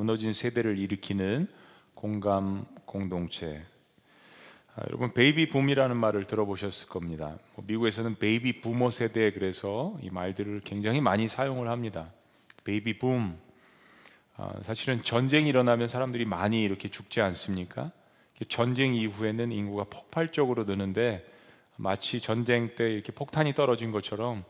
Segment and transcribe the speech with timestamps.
[0.00, 1.46] 무너진 세대를 일으키는
[1.92, 3.62] 공감 공동체.
[4.74, 7.36] 아, 여러분 베이비 붐이라는 말을 들어보셨을 겁니다.
[7.54, 12.10] 뭐 미국에서는 베이비 부머 세대 그래서 이 말들을 굉장히 많이 사용을 합니다.
[12.64, 13.36] 베이비 붐.
[14.38, 17.92] 아, 사실은 전쟁이 일어나면 사람들이 많이 이렇게 죽지 않습니까?
[18.48, 21.30] 전쟁 이후에는 인구가 폭발적으로 느는데
[21.76, 24.44] 마치 전쟁 때 이렇게 폭탄이 떨어진 것처럼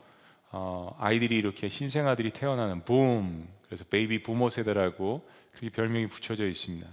[0.51, 5.21] 어, 아이들이 이렇게 신생아들이 태어나는 붐 그래서 베이비 부머 세대라고
[5.51, 6.87] 그렇게 별명이 붙여져 있습니다.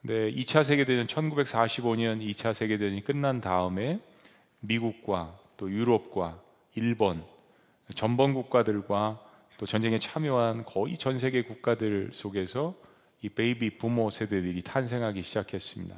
[0.00, 4.00] 근데 2차 세계대전 1945년 2차 세계대전이 끝난 다음에
[4.60, 6.40] 미국과 또 유럽과
[6.74, 7.22] 일본
[7.94, 9.20] 전범 국가들과
[9.58, 12.74] 또 전쟁에 참여한 거의 전 세계 국가들 속에서
[13.20, 15.96] 이 베이비 부머 세대들이 탄생하기 시작했습니다.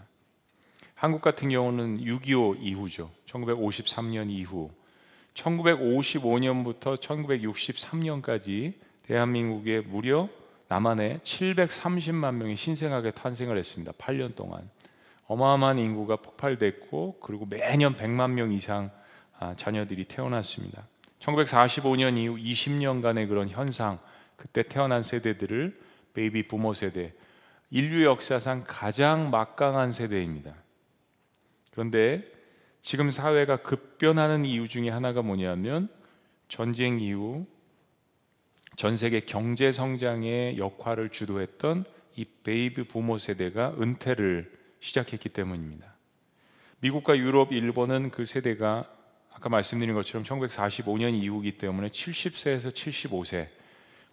[0.95, 3.11] 한국 같은 경우는 6.25 이후죠.
[3.27, 4.71] 1953년 이후
[5.37, 10.29] 1955년부터 1963년까지 대한민국에 무려
[10.69, 13.93] 남한에 730만 명이 신생아가 탄생을 했습니다.
[13.93, 14.69] 8년 동안
[15.29, 18.91] 어마어마한 인구가 폭발됐고 그리고 매년 100만 명 이상
[19.39, 20.87] 아, 자녀들이 태어났습니다.
[21.21, 23.99] 1945년 이후 20년간의 그런 현상,
[24.37, 25.79] 그때 태어난 세대들을
[26.15, 27.13] 베이비 부모 세대,
[27.71, 30.55] 인류 역사상 가장 막강한 세대입니다.
[31.73, 32.36] 그런데
[32.87, 35.89] 지금 사회가 급변하는 이유 중에 하나가 뭐냐면
[36.47, 37.45] 전쟁 이후
[38.77, 45.97] 전 세계 경제 성장의 역할을 주도했던 이 베이비 부모 세대가 은퇴를 시작했기 때문입니다.
[46.79, 48.89] 미국과 유럽, 일본은 그 세대가
[49.33, 53.49] 아까 말씀드린 것처럼 1945년 이후기 때문에 70세에서 75세.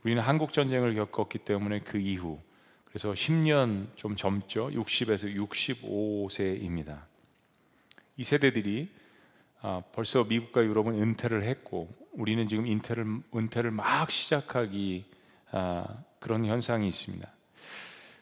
[0.03, 2.41] 우리는 한국 전쟁을 겪었기 때문에 그 이후
[2.85, 4.71] 그래서 10년 좀 젊죠.
[4.71, 7.12] 60에서 65세입니다.
[8.17, 8.89] 이 세대들이
[9.61, 15.05] 아, 벌써 미국과 유럽은 은퇴를 했고 우리는 지금 은퇴를 은퇴를 막 시작하기
[15.51, 17.31] 아, 그런 현상이 있습니다.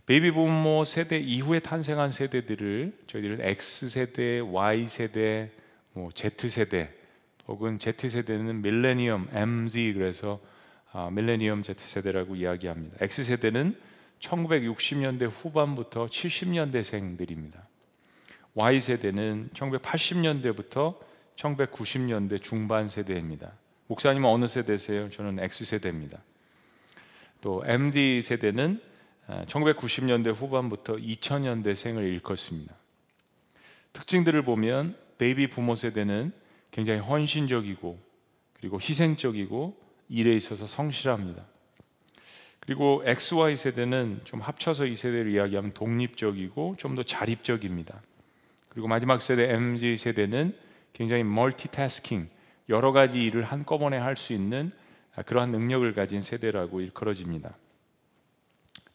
[0.06, 5.52] 베이비 부모 세대 이후에 탄생한 세대들을 저희들은 X 세대, Y 세대,
[5.94, 6.94] 뭐 Z 세대
[7.48, 10.40] 혹은 Z 세대는 밀레니엄 MZ 그래서
[10.92, 12.98] 아, 밀레니엄 Z 세대라고 이야기합니다.
[13.02, 13.76] X 세대는
[14.20, 17.71] 1960년대 후반부터 70년대생들입니다.
[18.56, 20.98] Y세대는 1980년대부터
[21.36, 23.54] 1990년대 중반 세대입니다.
[23.88, 25.10] 목사님은 어느 세대세요?
[25.10, 26.22] 저는 X세대입니다.
[27.42, 28.80] 또 MD 세대는
[29.48, 32.76] 1990년대 아, 후반부터 2000년대 생을 일컫습니다.
[33.94, 36.32] 특징들을 보면 베이비 부모 세대는
[36.72, 38.00] 굉장히 헌신적이고
[38.54, 39.78] 그리고 희생적이고
[40.10, 41.46] 일에 있어서 성실합니다.
[42.60, 48.02] 그리고 XY 세대는 좀 합쳐서 이 세대를 이야기하면 독립적이고 좀 더 자립적입니다.
[48.72, 50.58] 그리고 마지막 세대 MZ 세대는
[50.94, 52.30] 굉장히 멀티태스킹
[52.70, 54.72] 여러 가지 일을 한꺼번에 할 수 있는
[55.26, 57.54] 그러한 능력을 가진 세대라고 일컬어집니다.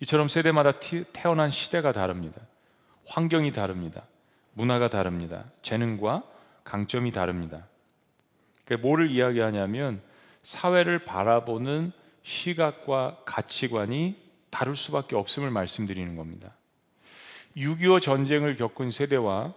[0.00, 0.72] 이처럼 세대마다
[1.12, 2.40] 태어난 시대가 다릅니다.
[3.06, 4.06] 환경이 다릅니다.
[4.54, 5.44] 문화가 다릅니다.
[5.60, 6.22] 재능과
[6.64, 7.66] 강점이 다릅니다.
[8.64, 10.00] 그러니까 뭐를 이야기하냐면
[10.42, 14.16] 사회를 바라보는 시각과 가치관이
[14.48, 16.54] 다를 수밖에 없음을 말씀드리는 겁니다.
[17.56, 19.54] 6.25 전쟁을 겪은 세대와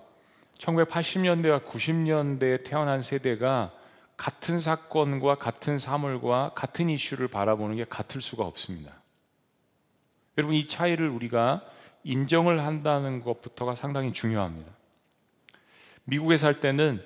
[0.59, 3.71] 1980년대와 90년대에 태어난 세대가
[4.17, 8.93] 같은 사건과 같은 사물과 같은 이슈를 바라보는 게 같을 수가 없습니다.
[10.37, 11.63] 여러분 이 차이를 우리가
[12.03, 14.71] 인정을 한다는 것부터가 상당히 중요합니다.
[16.03, 17.05] 미국에 살 때는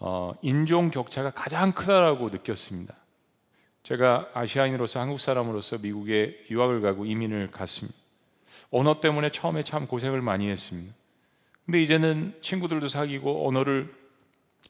[0.00, 2.94] 어, 인종 격차가 가장 크다라고 느꼈습니다.
[3.82, 7.98] 제가 아시아인으로서 한국 사람으로서 미국에 유학을 가고 이민을 갔습니다.
[8.70, 10.94] 언어 때문에 처음에 참 고생을 많이 했습니다.
[11.68, 13.94] 근데 이제는 친구들도 사귀고 언어를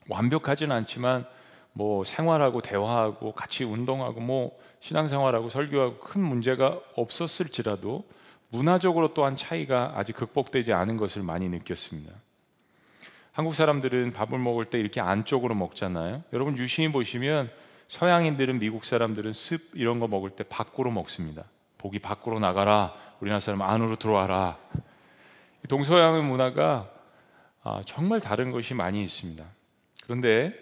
[0.09, 1.25] 완벽하진 않지만
[1.73, 8.03] 뭐 생활하고 대화하고 같이 운동하고 뭐 신앙생활하고 설교하고 큰 문제가 없었을지라도
[8.49, 12.13] 문화적으로 또한 차이가 아직 극복되지 않은 것을 많이 느꼈습니다.
[13.31, 16.25] 한국 사람들은 밥을 먹을 때 이렇게 안쪽으로 먹잖아요.
[16.33, 17.49] 여러분 유심히 보시면
[17.87, 21.45] 서양인들은 미국 사람들은 습 이런 거 먹을 때 밖으로 먹습니다.
[21.79, 22.93] 복이 밖으로 나가라.
[23.21, 24.59] 우리나라 사람 안으로 들어와라.
[25.69, 26.91] 동서양의 문화가
[27.63, 29.45] 아, 정말 다른 것이 많이 있습니다.
[30.05, 30.55] 그런데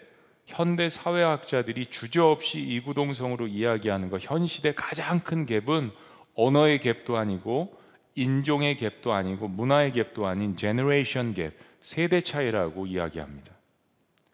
[0.46, 5.93] 현대 사회학자들이 주저없이 이구동성으로 이야기하는 것, 현 시대 가장 큰 갭은
[6.34, 7.76] 언어의 갭도 아니고
[8.14, 13.52] 인종의 갭도 아니고 문화의 갭도 아닌 generation gap, 세대 차이라고 이야기합니다.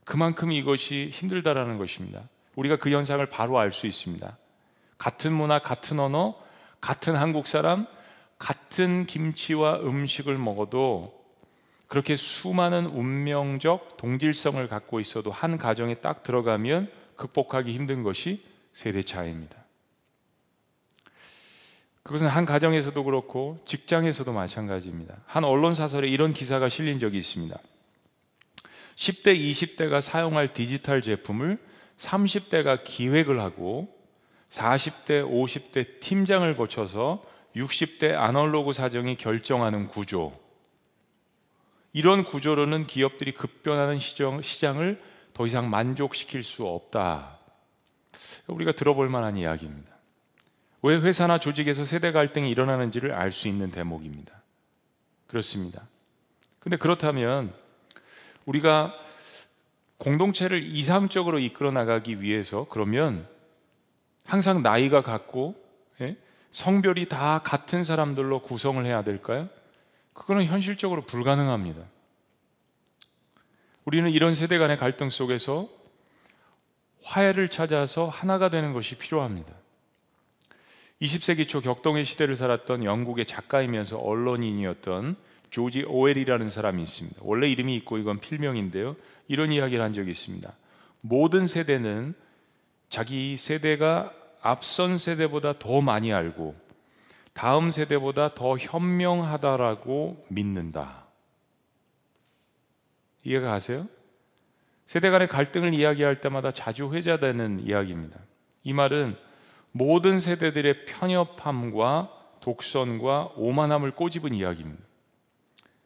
[0.05, 2.29] 그만큼 이것이 힘들다라는 것입니다.
[2.55, 4.37] 우리가 그 현상을 바로 알 수 있습니다.
[4.99, 6.37] 같은 문화, 같은 언어,
[6.81, 7.87] 같은 한국 사람,
[8.43, 11.23] 같은 김치와 음식을 먹어도
[11.87, 19.57] 그렇게 수많은 운명적 동질성을 갖고 있어도 한 가정에 딱 들어가면 극복하기 힘든 것이 세대 차이입니다.
[22.03, 25.19] 그것은 한 가정에서도 그렇고 직장에서도 마찬가지입니다.
[25.25, 27.57] 한 언론 사설에 이런 기사가 실린 적이 있습니다.
[28.97, 31.59] 10대, 20대가 사용할 디지털 제품을
[31.97, 33.97] 30대가 기획을 하고
[34.51, 40.39] 40대, 50대 팀장을 거쳐서 60대 아날로그 사정이 결정하는 구조.
[41.93, 45.01] 이런 구조로는 기업들이 급변하는 시장, 시장을
[45.35, 47.39] 더 이상 만족시킬 수 없다.
[48.47, 49.93] 우리가 들어볼 만한 이야기입니다.
[50.83, 54.43] 왜 회사나 조직에서 세대 갈등이 일어나는지를 알 수 있는 대목입니다.
[55.27, 55.87] 그렇습니다.
[56.59, 57.53] 근데 그렇다면
[58.47, 58.95] 우리가
[59.99, 63.29] 공동체를 이상적으로 이끌어 나가기 위해서 그러면
[64.25, 65.55] 항상 나이가 같고
[66.01, 66.17] 예?
[66.53, 69.49] 성별이 다 같은 사람들로 구성을 해야 될까요?
[70.13, 71.83] 그거는 현실적으로 불가능합니다.
[73.85, 75.69] 우리는 이런 세대 간의 갈등 속에서
[77.03, 79.53] 화해를 찾아서 하나가 되는 것이 필요합니다.
[81.01, 85.17] 20세기 초 격동의 시대를 살았던 영국의 작가이면서 언론인이었던
[85.51, 87.21] 조지 오웰이라는 사람이 있습니다.
[87.25, 88.95] 원래 이름이 있고 이건 필명인데요.
[89.27, 90.53] 이런 이야기를 한 적이 있습니다.
[91.01, 92.15] 모든 세대는
[92.89, 96.55] 자기 세대가 앞선 세대보다 더 많이 알고
[97.33, 101.07] 다음 세대보다 더 현명하다라고 믿는다.
[103.25, 103.87] 이해가 가세요?
[104.85, 108.19] 세대 간의 갈등을 이야기할 때마다 자주 회자되는 이야기입니다.
[108.65, 109.17] 이 말은
[109.71, 112.11] 모든 세대들의 편협함과
[112.41, 114.83] 독선과 오만함을 꼬집은 이야기입니다.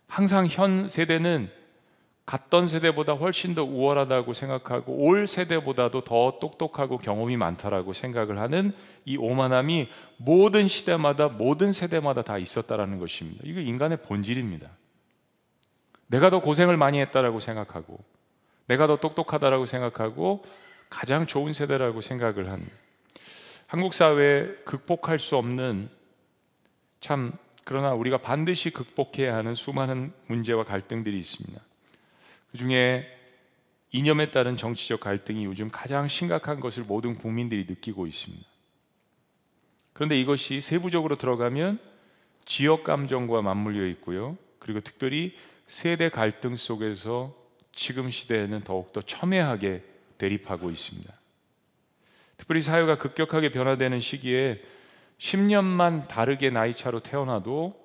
[0.08, 1.50] 항상 현 세대는
[2.26, 8.72] 갔던 세대보다 훨씬 더 우월하다고 생각하고 올 세대보다도 더 똑똑하고 경험이 많다라고 생각을 하는
[9.04, 13.42] 이 오만함이 모든 시대마다 모든 세대마다 다 있었다라는 것입니다.
[13.44, 14.68] 이거 인간의 본질입니다.
[16.08, 17.98] 내가 더 고생을 많이 했다라고 생각하고
[18.66, 20.44] 내가 더 똑똑하다라고 생각하고
[20.90, 22.60] 가장 좋은 세대라고 생각을 한
[23.68, 25.88] 한국 사회에 극복할 수 없는
[27.00, 27.32] 참
[27.62, 31.60] 그러나 우리가 반드시 극복해야 하는 수많은 문제와 갈등들이 있습니다.
[32.56, 33.06] 그 중에
[33.92, 38.46] 이념에 따른 정치적 갈등이 요즘 가장 심각한 것을 모든 국민들이 느끼고 있습니다.
[39.92, 41.78] 그런데 이것이 세부적으로 들어가면
[42.46, 44.38] 지역 감정과 맞물려 있고요.
[44.58, 45.36] 그리고 특별히
[45.66, 47.36] 세대 갈등 속에서
[47.74, 49.82] 지금 시대에는 더욱더 첨예하게
[50.16, 51.12] 대립하고 있습니다.
[52.38, 54.62] 특별히 사회가 급격하게 변화되는 시기에
[55.18, 57.78] 10년만 다르게 나이 차로 태어나도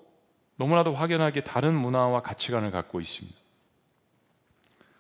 [0.56, 3.40] 너무나도 확연하게 다른 문화와 가치관을 갖고 있습니다.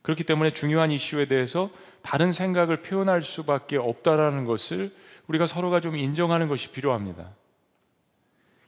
[0.01, 1.69] 그렇기 때문에 중요한 이슈에 대해서
[2.01, 4.91] 다른 생각을 표현할 수밖에 없다라는 것을
[5.27, 7.29] 우리가 서로가 좀 인정하는 것이 필요합니다.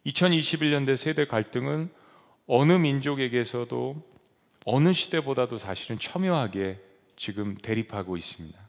[0.06, 1.90] 2021년대 세대 갈등은
[2.46, 4.14] 어느 민족에게서도
[4.66, 6.80] 어느 시대보다도 사실은 첨예하게
[7.16, 8.60] 지금 대립하고 있습니다.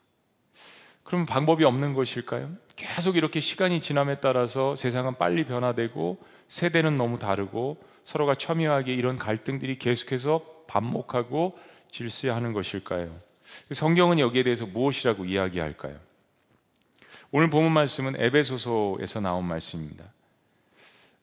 [1.03, 2.51] 그럼 방법이 없는 것일까요?
[2.77, 6.19] 계속 이렇게 시간이 지남에 따라서 세상은 빨리 변화되고
[6.49, 11.59] 세대는 너무 다르고 서로가 첨예하게 이런 갈등들이 계속해서 반복하고
[11.95, 13.09] 질서하는 것일까요?
[13.71, 15.97] 성경은 여기에 대해서 무엇이라고 이야기할까요?
[17.31, 20.05] 오늘 본문 말씀은 에베소서에서 나온 말씀입니다.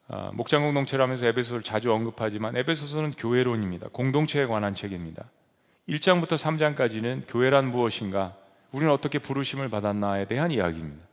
[0.08, 3.90] 아, 목장 공동체라면서 에베소를 자주 언급하지만 에베소서는 교회론입니다.
[3.90, 5.26] 공동체에 관한 책입니다.
[5.90, 8.38] 1장부터 3장까지는 교회란 무엇인가,
[8.72, 11.06] 우리는 어떻게 부르심을 받았나에 대한 이야기입니다.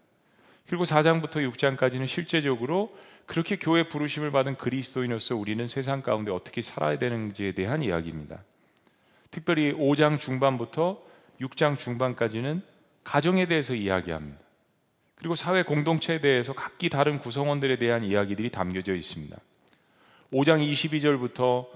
[0.69, 2.97] 그리고 4장부터 6장까지는 실제적으로
[3.27, 8.43] 그렇게 교회 부르심을 받은 그리스도인으로서 우리는 세상 가운데 어떻게 살아야 되는지에 대한 이야기입니다.
[9.31, 11.01] 특별히 5장 중반부터
[11.41, 12.63] 6장 중반까지는
[13.05, 14.39] 가정에 대해서 이야기합니다.
[15.15, 19.37] 그리고 사회 공동체에 대해서 각기 다른 구성원들에 대한 이야기들이 담겨져 있습니다.
[20.33, 21.67] 5장 22절부터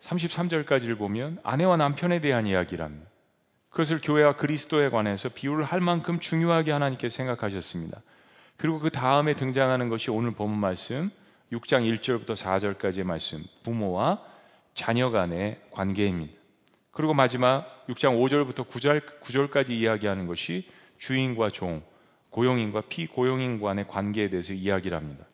[0.00, 3.10] 33절까지를 보면 아내와 남편에 대한 이야기랍니다.
[3.70, 8.02] 그것을 교회와 그리스도에 관해서 비유를 할 만큼 중요하게 하나님께 생각하셨습니다.
[8.56, 11.10] 그리고 그 다음에 등장하는 것이 오늘 본문 말씀
[11.52, 14.22] 6장 1절부터 4절까지의 말씀 부모와
[14.74, 16.43] 자녀 간의 관계입니다.
[16.94, 21.82] 그리고 마지막 6장 5절부터 9절, 9절까지 이야기하는 것이 주인과 종,
[22.30, 25.26] 고용인과 피고용인 간의 관계에 대해서 이야기를 합니다.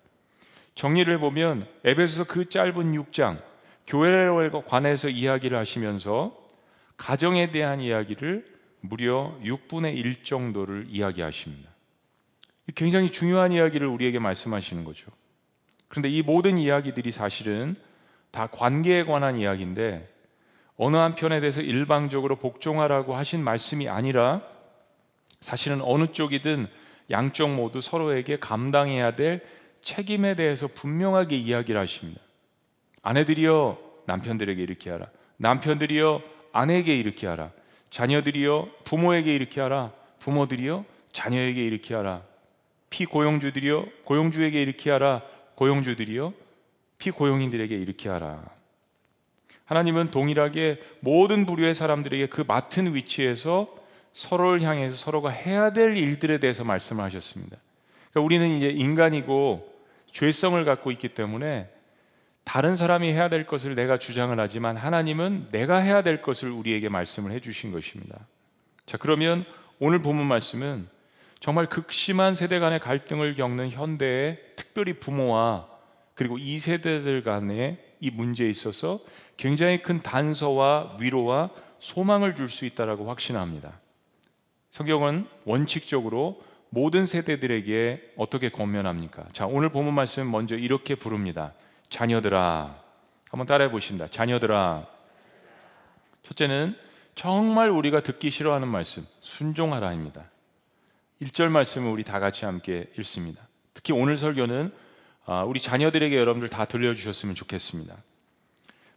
[0.74, 3.42] 정리를 해보면 에베소서 그 짧은 6장
[3.86, 6.36] 교회에 관해서 이야기를 하시면서
[6.96, 8.46] 가정에 대한 이야기를
[8.80, 11.70] 무려 6분의 1 정도를 이야기하십니다.
[12.74, 15.10] 굉장히 중요한 이야기를 우리에게 말씀하시는 거죠.
[15.88, 17.74] 그런데 이 모든 이야기들이 사실은
[18.30, 20.08] 다 관계에 관한 이야기인데
[20.82, 24.40] 어느 한편에 대해서 일방적으로 복종하라고 하신 말씀이 아니라
[25.38, 26.68] 사실은 어느 쪽이든
[27.10, 29.42] 양쪽 모두 서로에게 감당해야 될
[29.82, 32.22] 책임에 대해서 분명하게 이야기를 하십니다.
[33.02, 35.08] 아내들이여 남편들에게 이렇게 하라.
[35.36, 36.22] 남편들이여
[36.52, 37.50] 아내에게 이렇게 하라.
[37.90, 39.92] 자녀들이여 부모에게 이렇게 하라.
[40.18, 42.22] 부모들이여 자녀에게 이렇게 하라.
[42.88, 45.20] 피고용주들이여 고용주에게 이렇게 하라.
[45.56, 46.32] 고용주들이요
[46.96, 48.59] 피고용인들에게 이렇게 하라.
[49.70, 53.72] 하나님은 동일하게 모든 부류의 사람들에게 그 맡은 위치에서
[54.12, 57.56] 서로를 향해서 서로가 해야 될 일들에 대해서 말씀을 하셨습니다.
[58.10, 59.72] 그러니까 우리는 이제 인간이고
[60.10, 61.70] 죄성을 갖고 있기 때문에
[62.42, 67.30] 다른 사람이 해야 될 것을 내가 주장을 하지만 하나님은 내가 해야 될 것을 우리에게 말씀을
[67.30, 68.18] 해 주신 것입니다.
[68.86, 69.44] 자, 그러면
[69.78, 70.88] 오늘 본문 말씀은
[71.38, 75.68] 정말 극심한 세대 간의 갈등을 겪는 현대의 특별히 부모와
[76.16, 79.00] 그리고 이 세대들 간의 이 문제에 있어서
[79.40, 83.80] 굉장히 큰 단서와 위로와 소망을 줄 수 있다라고 확신합니다.
[84.68, 89.24] 성경은 원칙적으로 모든 세대들에게 어떻게 권면합니까?
[89.32, 91.54] 자, 오늘 본문 말씀 먼저 이렇게 부릅니다.
[91.88, 92.82] 자녀들아.
[93.30, 94.06] 한번 따라해 보신다.
[94.08, 94.86] 자녀들아.
[96.22, 96.76] 첫째는
[97.14, 100.22] 정말 우리가 듣기 싫어하는 말씀, 순종하라입니다.
[101.22, 103.48] 1절 말씀을 우리 다 같이 함께 읽습니다.
[103.72, 104.70] 특히 오늘 설교는
[105.24, 107.96] 아, 우리 자녀들에게 여러분들 다 들려주셨으면 좋겠습니다.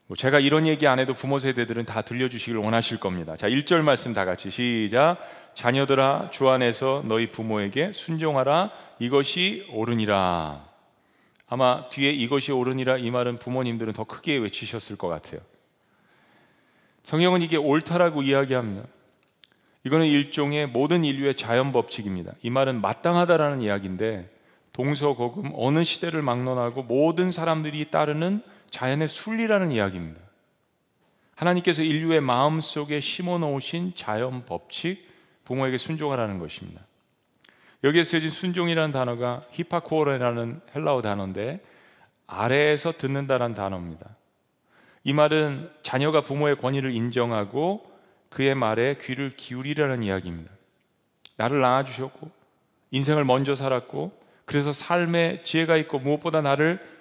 [0.08, 3.36] 뭐 제가 이런 얘기 안 해도 부모 세대들은 다 들려주시길 원하실 겁니다.
[3.36, 5.18] 자, 1절 말씀 다 같이 시작.
[5.54, 8.72] 자녀들아, 주 안에서 너희 부모에게 순종하라.
[9.00, 10.66] 이것이 옳으니라.
[11.48, 15.40] 아마 뒤에 이것이 옳으니라 이 말은 부모님들은 더 크게 외치셨을 것 같아요.
[17.04, 18.88] 성경은 이게 옳다라고 이야기합니다.
[19.86, 22.34] 이거는 일종의 모든 인류의 자연 법칙입니다.
[22.42, 24.30] 이 말은 마땅하다라는 이야기인데
[24.72, 28.42] 동서고금 어느 시대를 막론하고 모든 사람들이 따르는
[28.74, 30.20] 자연의 순리라는 이야기입니다.
[31.36, 35.08] 하나님께서 인류의 마음 속에 심어 놓으신 자연 법칙,
[35.46, 36.82] 부모에게 순종하라는 것입니다.
[37.84, 41.64] 여기에 쓰여진 순종이라는 단어가 히파코어라는 헬라어 단어인데
[42.26, 44.16] 아래에서 듣는다라는 단어입니다.
[45.04, 47.86] 이 말은 자녀가 부모의 권위를 인정하고
[48.30, 50.52] 그의 말에 귀를 기울이라는 이야기입니다.
[51.36, 52.32] 나를 낳아주셨고
[52.90, 56.93] 인생을 먼저 살았고 그래서 삶에 지혜가 있고 무엇보다 나를 예,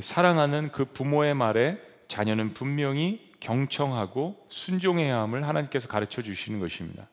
[0.00, 7.08] 사랑하는 그 부모의 말에 자녀는 분명히 경청하고 순종해야 함을 하나님께서 가르쳐 주시는 것입니다.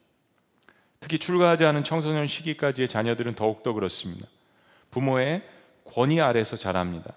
[0.99, 4.27] 특히 출가하지 않은 청소년 시기까지의 자녀들은 더욱더 그렇습니다.
[4.91, 5.43] 부모의
[5.85, 7.13] 권위 아래서 자랍니다.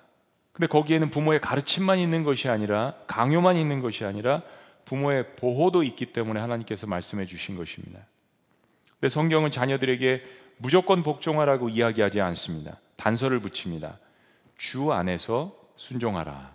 [0.53, 4.43] 근데 거기에는 부모의 가르침만 있는 것이 아니라 강요만 있는 것이 아니라
[4.85, 8.01] 부모의 보호도 있기 때문에 하나님께서 말씀해 주신 것입니다.
[9.01, 10.23] 근데 성경은 자녀들에게
[10.59, 12.79] 무조건 복종하라고 이야기하지 않습니다.
[12.97, 13.99] 단서를 붙입니다.
[14.57, 16.55] 주 안에서 순종하라.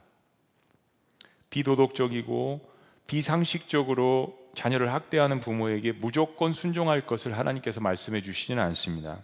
[1.50, 2.70] 비도덕적이고
[3.08, 9.20] 비상식적으로 자녀를 학대하는 부모에게 무조건 순종할 것을 하나님께서 말씀해 주시지는 않습니다.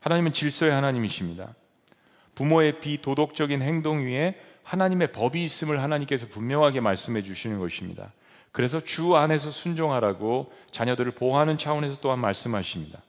[0.00, 1.54] 하나님은 질서의 하나님이십니다.
[2.34, 8.12] 부모의 비도덕적인 행동 위에 하나님의 법이 있음을 하나님께서 분명하게 말씀해 주시는 것입니다.
[8.52, 13.00] 그래서 주 안에서 순종하라고 자녀들을 보호하는 차원에서 또한 말씀하십니다.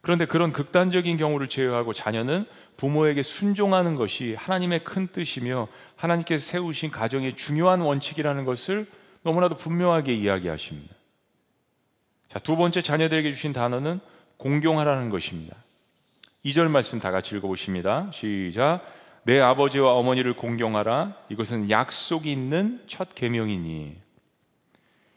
[0.00, 7.36] 그런데 그런 극단적인 경우를 제외하고 자녀는 부모에게 순종하는 것이 하나님의 큰 뜻이며 하나님께서 세우신 가정의
[7.36, 8.86] 중요한 원칙이라는 것을
[9.22, 10.94] 너무나도 분명하게 이야기하십니다.
[12.28, 14.00] 자, 두 번째 자녀들에게 주신 단어는
[14.36, 15.56] 공경하라는 것입니다.
[16.44, 18.10] 2절 말씀 다 같이 읽어보십니다.
[18.12, 18.82] 시작.
[19.22, 21.16] 내 아버지와 어머니를 공경하라.
[21.30, 23.96] 이것은 약속이 있는 첫 계명이니.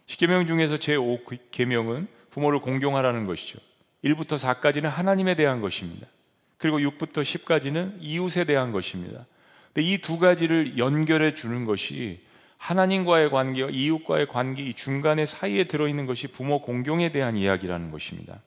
[0.06, 3.60] 십계명 중에서 제 5계명은 부모를 공경하라는 것이죠.
[4.04, 6.08] 1부터 4까지는 하나님에 대한 것입니다.
[6.58, 9.26] 그리고 6부터 10까지는 이웃에 대한 것입니다.
[9.74, 12.22] 근데 이 두 가지를 연결해 주는 것이
[12.58, 18.42] 하나님과의 관계와 이웃과의 관계 이 중간에 사이에 들어있는 것이 부모 공경에 대한 이야기라는 것입니다.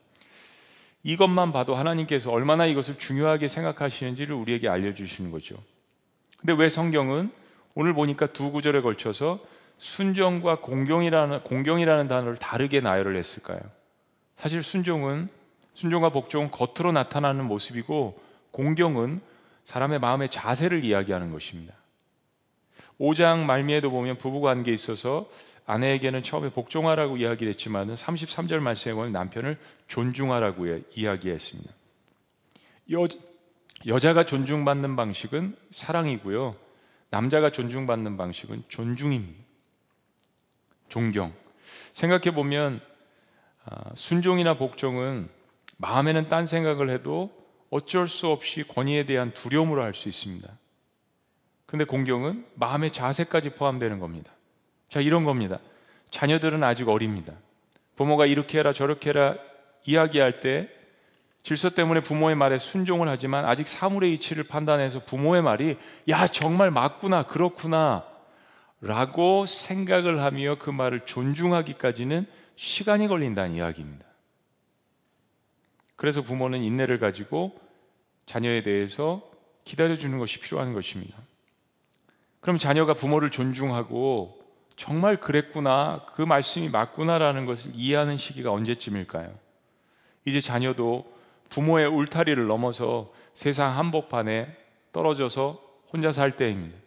[1.02, 5.57] 이것만 봐도 하나님께서 얼마나 이것을 중요하게 생각하시는지를 우리에게 알려주시는 거죠.
[6.38, 7.31] 근데 왜 성경은
[7.75, 9.40] 오늘 보니까 두 구절에 걸쳐서
[9.79, 13.61] 순종과 공경이라는, 공경이라는 단어를 다르게 나열을 했을까요?
[14.37, 15.29] 사실 순종은
[15.74, 19.20] 순종과 복종은 겉으로 나타나는 모습이고 공경은
[19.64, 21.74] 사람의 마음의 자세를 이야기하는 것입니다.
[22.98, 25.30] 5장 말미에도 보면 부부 관계에 있어서
[25.66, 31.72] 아내에게는 처음에 복종하라고 이야기를 했지만 33절 말씀에 보면 남편을 존중하라고 이야기했습니다.
[32.92, 33.06] 여,
[33.86, 36.54] 여자가 존중받는 방식은 사랑이고요.
[37.10, 39.44] 남자가 존중받는 방식은 존중입니다.
[40.88, 41.32] 존경.
[41.92, 42.80] 생각해 보면
[43.64, 45.28] 아, 순종이나 복종은
[45.80, 47.30] 마음에는 딴 생각을 해도
[47.70, 50.49] 어쩔 수 없이 권위에 대한 두려움으로 할 수 있습니다.
[51.66, 54.32] 근데 공경은 마음의 자세까지 포함되는 겁니다.
[54.88, 55.58] 자, 이런 겁니다.
[56.10, 57.32] 자녀들은 아직 어립니다.
[57.96, 59.37] 부모가 이렇게 해라 저렇게 해라
[59.87, 60.68] 이야기할 때
[61.42, 67.22] 질서 때문에 부모의 말에 순종을 하지만 아직 사물의 이치를 판단해서 부모의 말이 야, 정말 맞구나,
[67.22, 68.04] 그렇구나
[68.82, 74.10] 라고 생각을 하며 그 말을 존중하기까지는 시간이 걸린다는 이야기입니다.
[76.00, 77.61] 그래서 부모는 인내를 가지고
[78.25, 79.21] 자녀에 대해서
[79.64, 81.14] 기다려주는 것이 필요한 것입니다.
[82.40, 84.42] 그럼 자녀가 부모를 존중하고
[84.76, 89.30] 정말 그랬구나, 그 말씀이 맞구나라는 것을 이해하는 시기가 언제쯤일까요?
[90.25, 91.04] 이제 자녀도
[91.50, 94.57] 부모의 울타리를 넘어서 세상 한복판에
[94.92, 96.78] 떨어져서 혼자 살 때입니다.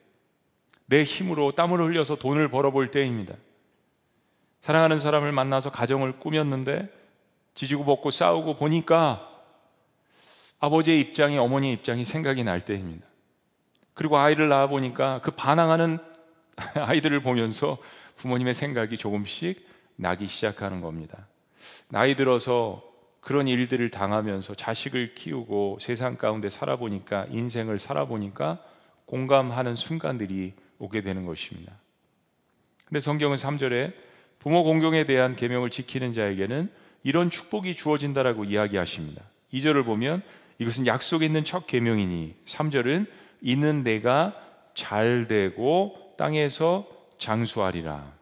[0.87, 3.35] 내 힘으로 땀을 흘려서 돈을 벌어볼 때입니다.
[4.61, 7.02] 사랑하는 사람을 만나서 가정을 꾸몄는데
[7.53, 9.29] 지지고 볶고 싸우고 보니까
[10.59, 13.05] 아버지의 입장이 어머니의 입장이 생각이 날 때입니다.
[13.93, 15.99] 그리고 아이를 낳아 보니까 그 반항하는
[16.75, 17.77] 아이들을 보면서
[18.15, 21.27] 부모님의 생각이 조금씩 나기 시작하는 겁니다.
[21.89, 22.81] 나이 들어서
[23.19, 28.59] 그런 일들을 당하면서 자식을 키우고 세상 가운데 살아보니까 인생을 살아보니까
[29.05, 31.73] 공감하는 순간들이 오게 되는 것입니다.
[32.85, 33.93] 근데 성경은 3절에
[34.39, 36.69] 부모 공경에 대한 계명을 지키는 자에게는
[37.03, 39.21] 이런 축복이 주어진다라고 이야기하십니다.
[39.53, 40.21] 2절을 보면
[40.59, 43.07] 이것은 약속에 있는 첫 계명이니 3절은
[43.41, 44.35] 이는 내가
[44.73, 48.13] 잘 되고 땅에서 장수하리라.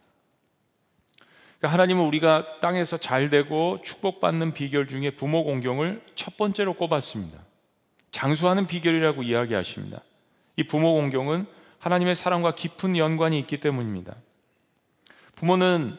[1.60, 7.40] 그러니까 하나님은 우리가 땅에서 잘 되고 축복받는 비결 중에 부모 공경을 첫 번째로 꼽았습니다.
[8.12, 10.02] 장수하는 비결이라고 이야기하십니다.
[10.58, 11.46] 이 부모 공경은
[11.78, 14.16] 하나님의 사랑과 깊은 연관이 있기 때문입니다.
[15.36, 15.98] 부모는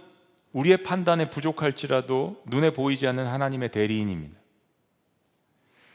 [0.53, 4.39] 우리의 판단에 부족할지라도 눈에 보이지 않는 하나님의 대리인입니다.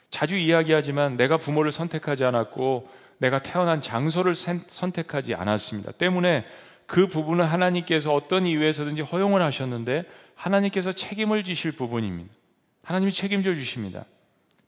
[0.10, 5.92] 자주 이야기하지만 내가 부모를 선택하지 않았고 내가 태어난 장소를 선택하지 않았습니다.
[5.92, 6.46] 때문에
[6.86, 10.04] 그 부분은 하나님께서 어떤 이유에서든지 허용을 하셨는데
[10.36, 12.34] 하나님께서 책임을 지실 부분입니다.
[12.84, 14.06] 하나님이 책임져 주십니다.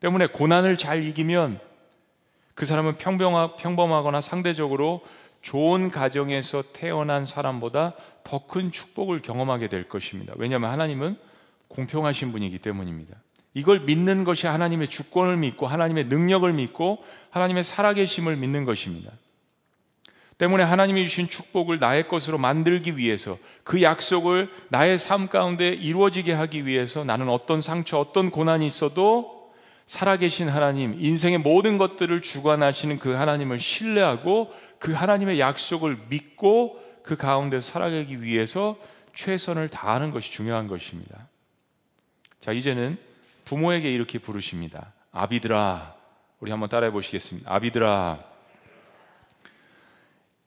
[0.01, 1.59] 때문에 고난을 잘 이기면
[2.55, 5.01] 그 사람은 평범하거나 상대적으로
[5.41, 10.33] 좋은 가정에서 태어난 사람보다 더 큰 축복을 경험하게 될 것입니다.
[10.37, 11.17] 왜냐하면 하나님은
[11.67, 13.15] 공평하신 분이기 때문입니다.
[13.53, 19.11] 이걸 믿는 것이 하나님의 주권을 믿고 하나님의 능력을 믿고 하나님의 살아계심을 믿는 것입니다.
[20.37, 26.65] 때문에 하나님이 주신 축복을 나의 것으로 만들기 위해서 그 약속을 나의 삶 가운데 이루어지게 하기
[26.65, 29.51] 위해서 나는 어떤 상처, 어떤 고난이 있어도
[29.85, 37.59] 살아계신 하나님, 인생의 모든 것들을 주관하시는 그 하나님을 신뢰하고 그 하나님의 약속을 믿고 그 가운데
[37.59, 38.77] 살아가기 위해서
[39.13, 41.27] 최선을 다하는 것이 중요한 것입니다.
[42.41, 42.97] 자, 이제는
[43.45, 44.93] 부모에게 이렇게 부르십니다.
[45.11, 45.95] 아비들아.
[46.39, 47.53] 우리 한번 따라해 보시겠습니다.
[47.53, 48.19] 아비들아.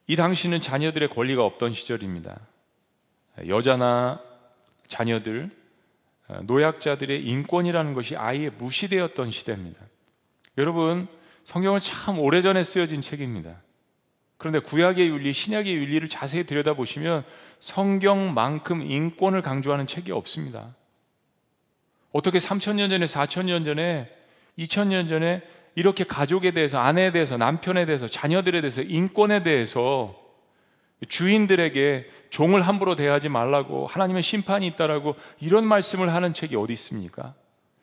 [0.07, 2.39] 이 당시는 자녀들의 권리가 없던 시절입니다.
[3.47, 4.21] 여자나
[4.87, 5.51] 자녀들,
[6.43, 9.81] 노약자들의 인권이라는 것이 아예 무시되었던 시대입니다.
[10.59, 11.09] 여러분,
[11.45, 13.62] 성경은 참 오래전에 쓰여진 책입니다.
[14.43, 17.23] 그런데 구약의 윤리, 신약의 윤리를 자세히 들여다보시면
[17.61, 20.75] 성경만큼 인권을 강조하는 책이 없습니다.
[22.11, 24.11] 어떻게 3천년 전에 4천년 전에
[24.59, 25.45] 2천년 전에
[25.77, 30.21] 이렇게 가족에 대해서 아내에 대해서 남편에 대해서 자녀들에 대해서 인권에 대해서
[31.09, 37.35] 주인들에게 종을 함부로 대하지 말라고 하나님의 심판이 있다라고 이런 말씀을 하는 책이 어디 있습니까?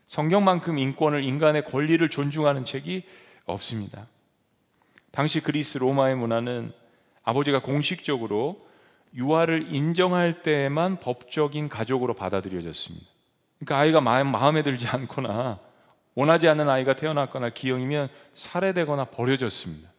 [0.07, 3.03] 성경만큼 인권을 인간의 권리를 존중하는 책이
[3.45, 4.07] 없습니다.
[5.11, 6.71] 당시 그리스 로마의 문화는
[7.23, 8.67] 아버지가 공식적으로
[9.13, 13.07] 유아를 인정할 때만 법적인 가족으로 받아들여졌습니다.
[13.59, 15.59] 그러니까 아이가 마음, 마음 에 들지 않거나
[16.15, 19.89] 원하지 않는 아이가 태어났거나 기형이면 살해되거나 버려졌습니다.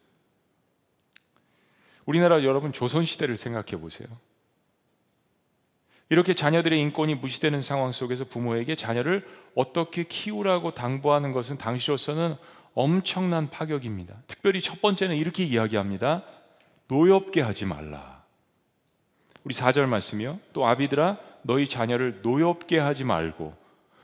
[2.05, 4.07] 우리나라 여러분 조선시대를 생각해 보세요.
[6.09, 12.35] 이렇게 자녀들의 인권이 무시되는 상황 속에서 부모에게 자녀를 어떻게 키우라고 당부하는 것은 당시로서는
[12.73, 14.15] 엄청난 파격입니다.
[14.27, 16.23] 특별히 첫 번째는 이렇게 이야기합니다.
[16.87, 18.23] 노엽게 하지 말라.
[19.43, 20.39] 우리 4절 말씀이요.
[20.53, 23.55] 또 아비들아 너희 자녀를 노엽게 하지 말고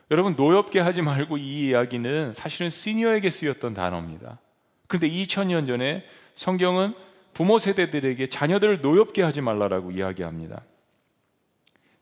[0.10, 4.40] 여러분 노엽게 하지 말고 이 이야기는 사실은 시니어에게 쓰였던 단어입니다.
[4.88, 6.94] 근데 2000년 전에 성경은
[7.34, 10.64] 부모 세대들에게 자녀들을 노엽게 하지 말라라고 이야기합니다.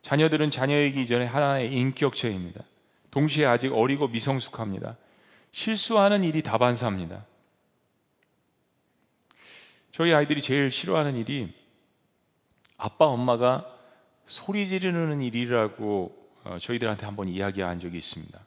[0.02, 2.62] 자녀들은 자녀이기 전에 하나의 인격체입니다.
[3.10, 4.98] 동시에 아직 어리고 미성숙합니다.
[5.56, 7.26] 실수하는 일이 다반사입니다.
[9.94, 11.56] 저희 아이들이 제일 싫어하는 일이
[12.78, 13.66] 아빠 엄마가
[14.26, 18.38] 소리 지르는 일이라고 어, 저희들한테 한번 이야기한 적이 있습니다.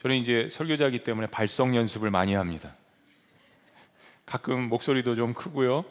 [0.00, 2.74] 저는 이제 설교자이기 때문에 발성 연습을 많이 합니다.
[4.24, 5.84] 가끔 목소리도 좀 크고요.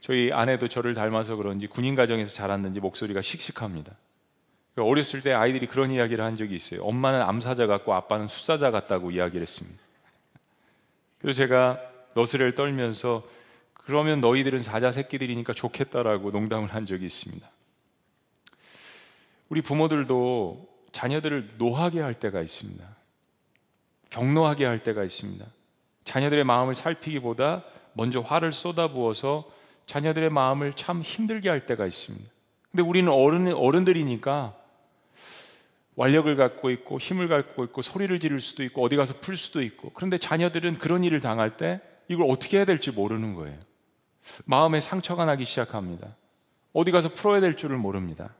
[0.00, 3.94] 저희 아내도 저를 닮아서 그런지 군인 가정에서 자랐는지 목소리가 씩씩합니다.
[4.76, 6.84] 어렸을 때 아이들이 그런 이야기를 한 적이 있어요.
[6.84, 9.85] 엄마는 암사자 같고 아빠는 수사자 같다고 이야기를 했습니다.
[11.18, 11.80] 그래서 제가
[12.14, 13.26] 너스레를 떨면서
[13.72, 17.48] 그러면 너희들은 사자 새끼들이니까 좋겠다라고 농담을 한 적이 있습니다.
[19.48, 22.84] 우리 부모들도 자녀들을 노하게 할 때가 있습니다.
[24.10, 25.44] 경노하게 할 때가 있습니다.
[26.04, 29.50] 자녀들의 마음을 살피기보다 먼저 화를 쏟아부어서
[29.86, 32.28] 자녀들의 마음을 참 힘들게 할 때가 있습니다.
[32.70, 34.56] 근데 우리는 어른, 어른들이니까
[35.96, 39.90] 완력을 갖고 있고 힘을 갖고 있고 소리를 지를 수도 있고 어디 가서 풀 수도 있고
[39.90, 43.58] 그런데 자녀들은 그런 일을 당할 때 이걸 어떻게 해야 될지 모르는 거예요.
[44.44, 46.14] 마음에 상처가 나기 시작합니다.
[46.72, 48.34] 어디 가서 풀어야 될 줄을 모릅니다.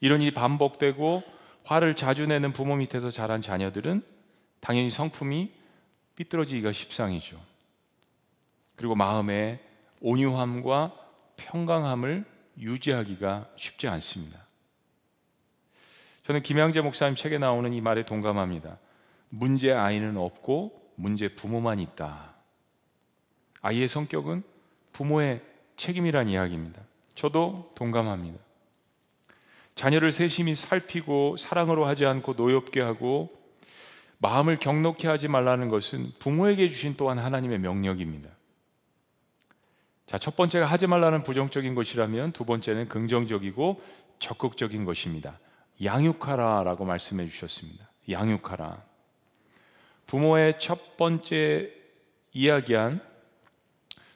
[0.00, 1.22] 이런 일이 반복되고
[1.64, 4.02] 화를 자주 내는 부모 밑에서 자란 자녀들은
[4.60, 5.52] 당연히 성품이
[6.16, 7.40] 삐뚤어지기가 십상이죠.
[8.76, 9.60] 그리고 마음에
[10.00, 10.94] 온유함과
[11.36, 12.24] 평강함을
[12.58, 14.43] 유지하기가 쉽지 않습니다.
[16.24, 18.78] 저는 김양재 목사님 책에 나오는 이 말에 동감합니다.
[19.28, 22.34] 문제 아이는 없고 문제 부모만 있다.
[23.60, 24.42] 아이의 성격은
[24.92, 25.42] 부모의
[25.76, 26.80] 책임이란 이야기입니다.
[27.14, 28.38] 저도 동감합니다.
[29.74, 33.30] 자녀를 세심히 살피고 사랑으로 하지 않고 노엽게 하고
[34.18, 38.30] 마음을 경록해 하지 말라는 것은 부모에게 주신 또한 하나님의 명령입니다.
[40.06, 43.82] 자, 첫 번째가 하지 말라는 부정적인 것이라면 두 번째는 긍정적이고
[44.20, 45.38] 적극적인 것입니다.
[45.82, 47.88] 양육하라라고 말씀해 주셨습니다.
[48.10, 48.82] 양육하라.
[50.06, 51.72] 부모의 첫 번째
[52.32, 53.00] 이야기한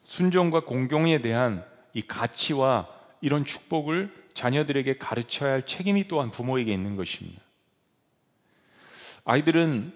[0.03, 2.89] 순종과 공경에 대한 이 가치와
[3.21, 7.43] 이런 축복을 자녀들에게 가르쳐야 할 책임이 또한 부모에게 있는 것입니다.
[9.25, 9.93] 아이들은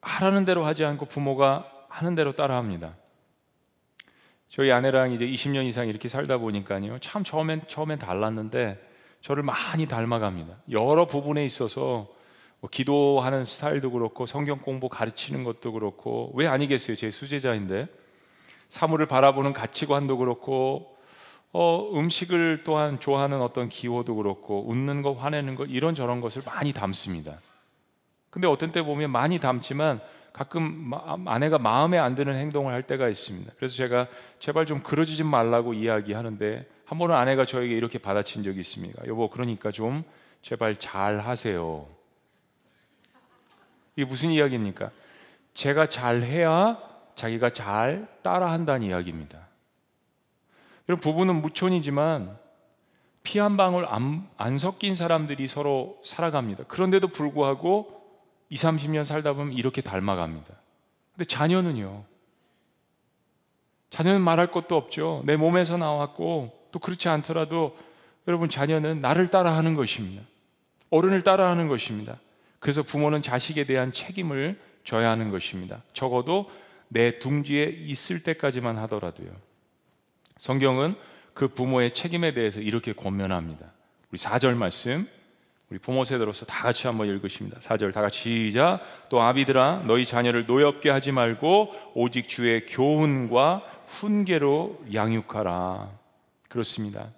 [0.00, 2.96] 하라는 대로 하지 않고 부모가 하는 대로 따라합니다.
[4.48, 6.98] 저희 아내랑 이제 20년 이상 이렇게 살다 보니까요.
[6.98, 8.91] 참 처음엔 처음엔 달랐는데
[9.22, 10.56] 저를 많이 닮아갑니다.
[10.70, 12.08] 여러 부분에 있어서
[12.60, 16.96] 뭐 기도하는 스타일도 그렇고 성경 공부 가르치는 것도 그렇고 왜 아니겠어요?
[16.96, 17.86] 제 수제자인데
[18.68, 20.96] 사물을 바라보는 가치관도 그렇고
[21.52, 26.72] 어, 음식을 또한 좋아하는 어떤 기호도 그렇고 웃는 거 화내는 거 이런 저런 것을 많이
[26.72, 27.38] 담습니다.
[28.30, 30.00] 근데 어떤 때 보면 많이 담지만
[30.32, 30.90] 가끔
[31.26, 33.52] 아내가 마음에 안 드는 행동을 할 때가 있습니다.
[33.56, 34.06] 그래서 제가
[34.38, 39.06] 제발 좀 그러지 말라고 이야기하는데 한 번은 아내가 저에게 이렇게 받아친 적이 있습니다.
[39.06, 40.04] 여보, 그러니까 좀
[40.40, 41.86] 제발 잘 하세요.
[43.96, 44.90] 이게 무슨 이야기입니까?
[45.54, 46.78] 제가 잘 해야
[47.14, 49.38] 자기가 잘 따라한다는 이야기입니다.
[50.88, 52.38] 이런 부부는 무촌이지만
[53.22, 56.64] 피 한 방울 안, 안 섞인 사람들이 서로 살아갑니다.
[56.64, 58.01] 그런데도 불구하고
[58.52, 60.54] 20, 30년 살다 보면 이렇게 닮아갑니다.
[61.14, 62.04] 근데 자녀는요.
[63.88, 65.22] 자녀는 말할 것도 없죠.
[65.24, 67.76] 내 몸에서 나왔고 또 그렇지 않더라도
[68.28, 70.22] 여러분 자녀는 나를 따라하는 것입니다.
[70.90, 72.18] 어른을 따라하는 것입니다.
[72.58, 75.82] 그래서 부모는 자식에 대한 책임을 져야 하는 것입니다.
[75.94, 76.50] 적어도
[76.88, 79.30] 내 둥지에 있을 때까지만 하더라도요.
[80.36, 80.94] 성경은
[81.32, 83.72] 그 부모의 책임에 대해서 이렇게 권면합니다.
[84.10, 85.08] 우리 4절 말씀
[85.72, 87.58] 우리 부모 세대로서 다 같이 한번 읽으십니다.
[87.58, 88.80] 4절 다 같이 시작.
[89.08, 95.88] 또 아비들아 너희 자녀를 노엽게 하지 말고 오직 주의 교훈과 훈계로 양육하라.
[96.50, 97.08] 그렇습니다.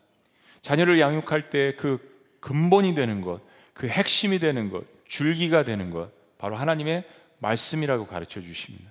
[0.63, 1.99] 자녀를 양육할 때 그
[2.39, 3.41] 근본이 되는 것,
[3.73, 7.03] 그 핵심이 되는 것, 줄기가 되는 것 바로 하나님의
[7.41, 8.89] 말씀이라고 가르쳐 주십니다.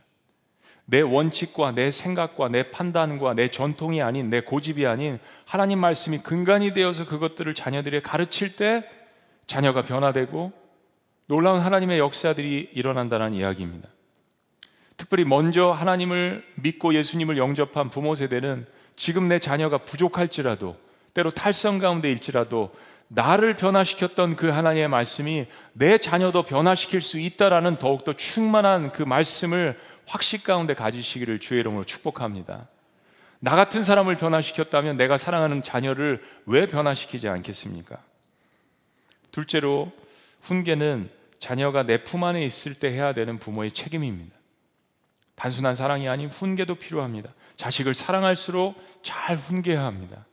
[0.83, 6.73] 내 원칙과 내 생각과 내 판단과 내 전통이 아닌 내 고집이 아닌 하나님 말씀이 근간이
[6.73, 8.83] 되어서 그것들을 자녀들에게 가르칠 때
[9.47, 10.51] 자녀가 변화되고
[11.27, 13.89] 놀라운 하나님의 역사들이 일어난다는 이야기입니다.
[14.97, 20.77] 특별히 먼저 하나님을 믿고 예수님을 영접한 부모 세대는 지금 내 자녀가 부족할지라도
[21.13, 22.71] 때로 탈성 가운데 일지라도
[23.07, 29.77] 나를 변화시켰던 그 하나님의 말씀이 내 자녀도 변화시킬 수 있다라는 더욱더 충만한 그 말씀을
[30.07, 32.67] 확신 가운데 가지시기를 주의 이름으로 축복합니다.
[33.39, 37.97] 나 같은 사람을 변화시켰다면 내가 사랑하는 자녀를 왜 변화시키지 않겠습니까?
[39.33, 39.91] 둘째로
[40.41, 44.33] 훈계는 자녀가 내 품 안에 있을 때 해야 되는 부모의 책임입니다.
[45.35, 47.33] 단순한 사랑이 아닌 훈계도 필요합니다.
[47.57, 50.25] 자식을 사랑할수록 잘 훈계해야 합니다.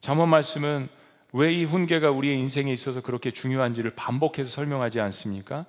[0.00, 0.88] 잠언 말씀은
[1.34, 5.66] 왜 이 훈계가 우리의 인생에 있어서 그렇게 중요한지를 반복해서 설명하지 않습니까?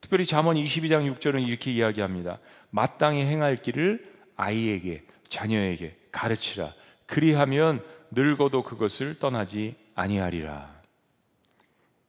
[0.00, 2.38] 특별히 잠언 22장 6절은 이렇게 이야기합니다.
[2.70, 6.72] 마땅히 행할 길을 아이에게 자녀에게 가르치라.
[7.06, 10.73] 그리하면 늙어도 그것을 떠나지 아니하리라.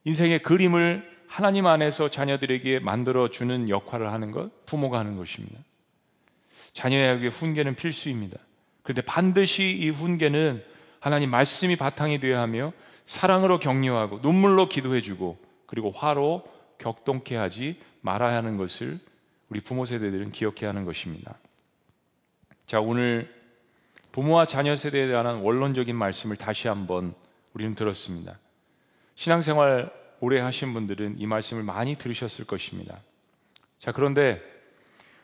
[0.05, 5.59] 인생의 그림을 하나님 안에서 자녀들에게 만들어 주는 역할을 하는 것 부모가 하는 것입니다.
[6.73, 8.37] 자녀에게 훈계는 필수입니다.
[8.83, 10.63] 그런데 반드시 이 훈계는
[10.99, 12.71] 하나님 말씀이 바탕이 되어야 하며
[13.05, 16.43] 사랑으로 격려하고 눈물로 기도해 주고 그리고 화로
[16.77, 18.99] 격동케 하지 말아야 하는 것을
[19.49, 21.37] 우리 부모 세대들은 기억해야 하는 것입니다.
[22.65, 23.33] 자, 오늘
[24.11, 27.13] 부모와 자녀 세대에 대한 원론적인 말씀을 다시 한번
[27.53, 28.39] 우리는 들었습니다.
[29.15, 33.01] 신앙생활 오래 하신 분들은 이 말씀을 많이 들으셨을 것입니다.
[33.79, 34.41] 자, 그런데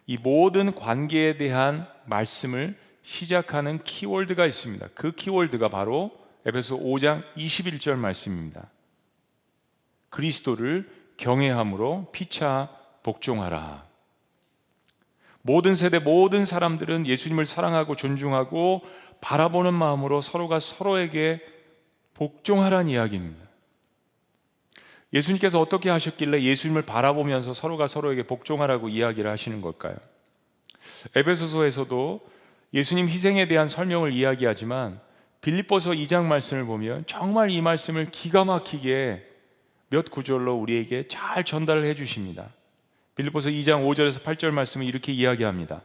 [0.05, 4.89] 이 모든 관계에 대한 말씀을 시작하는 키워드가 있습니다.
[4.93, 6.11] 그 키워드가 바로
[6.45, 8.69] 에베소 5장 21절 말씀입니다.
[10.09, 12.69] 그리스도를 경외함으로 피차
[13.03, 13.85] 복종하라.
[15.43, 18.81] 모든 세대 모든 사람들은 예수님을 사랑하고 존중하고
[19.21, 21.41] 바라보는 마음으로 서로가 서로에게
[22.13, 23.50] 복종하라는 이야기입니다.
[25.13, 29.95] 예수님께서 어떻게 하셨길래 예수님을 바라보면서 서로가 서로에게 복종하라고 이야기를 하시는 걸까요?
[31.15, 32.21] 에베소서에서도
[32.73, 34.99] 예수님 희생에 대한 설명을 이야기하지만
[35.41, 39.27] 빌립보서 2장 말씀을 보면 정말 이 말씀을 기가 막히게
[39.89, 42.53] 몇 구절로 우리에게 잘 전달을 해 주십니다.
[43.15, 45.81] 빌립보서 2장 5절에서 8절 말씀을 이렇게 이야기합니다.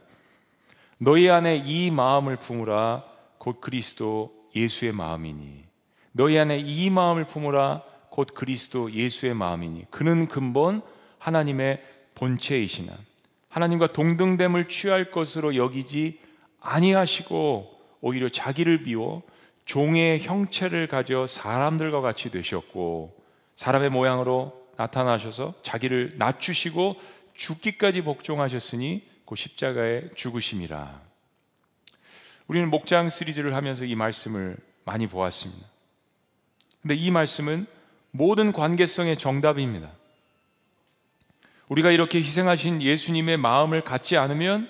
[0.97, 3.03] 너희 안에 이 마음을 품으라
[3.37, 5.65] 곧 그리스도 예수의 마음이니
[6.13, 7.83] 너희 안에 이 마음을 품으라
[8.17, 10.81] 곧 그리스도 예수의 마음이니 그는 근본
[11.19, 11.83] 하나님의
[12.15, 12.97] 본체이시나
[13.47, 16.19] 하나님과 동등됨을 취할 것으로 여기지
[16.59, 19.21] 아니하시고 오히려 자기를 비워
[19.65, 23.15] 종의 형체를 가져 사람들과 같이 되셨고
[23.55, 26.95] 사람의 모양으로 나타나셔서 자기를 낮추시고
[27.35, 31.01] 죽기까지 복종하셨으니 그 십자가에 죽으심이라.
[32.47, 35.67] 우리는 목장 시리즈를 하면서 이 말씀을 많이 보았습니다.
[36.81, 37.76] 근데 이 말씀은
[38.17, 39.91] 모든 관계성의 정답입니다.
[41.69, 44.67] 우리가 이렇게 희생하신 예수님의 마음을 갖지 않으면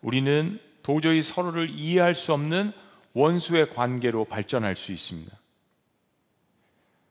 [0.00, 2.72] 우리는 도저히 서로를 이해할 수 없는
[3.12, 5.36] 원수의 관계로 발전할 수 있습니다.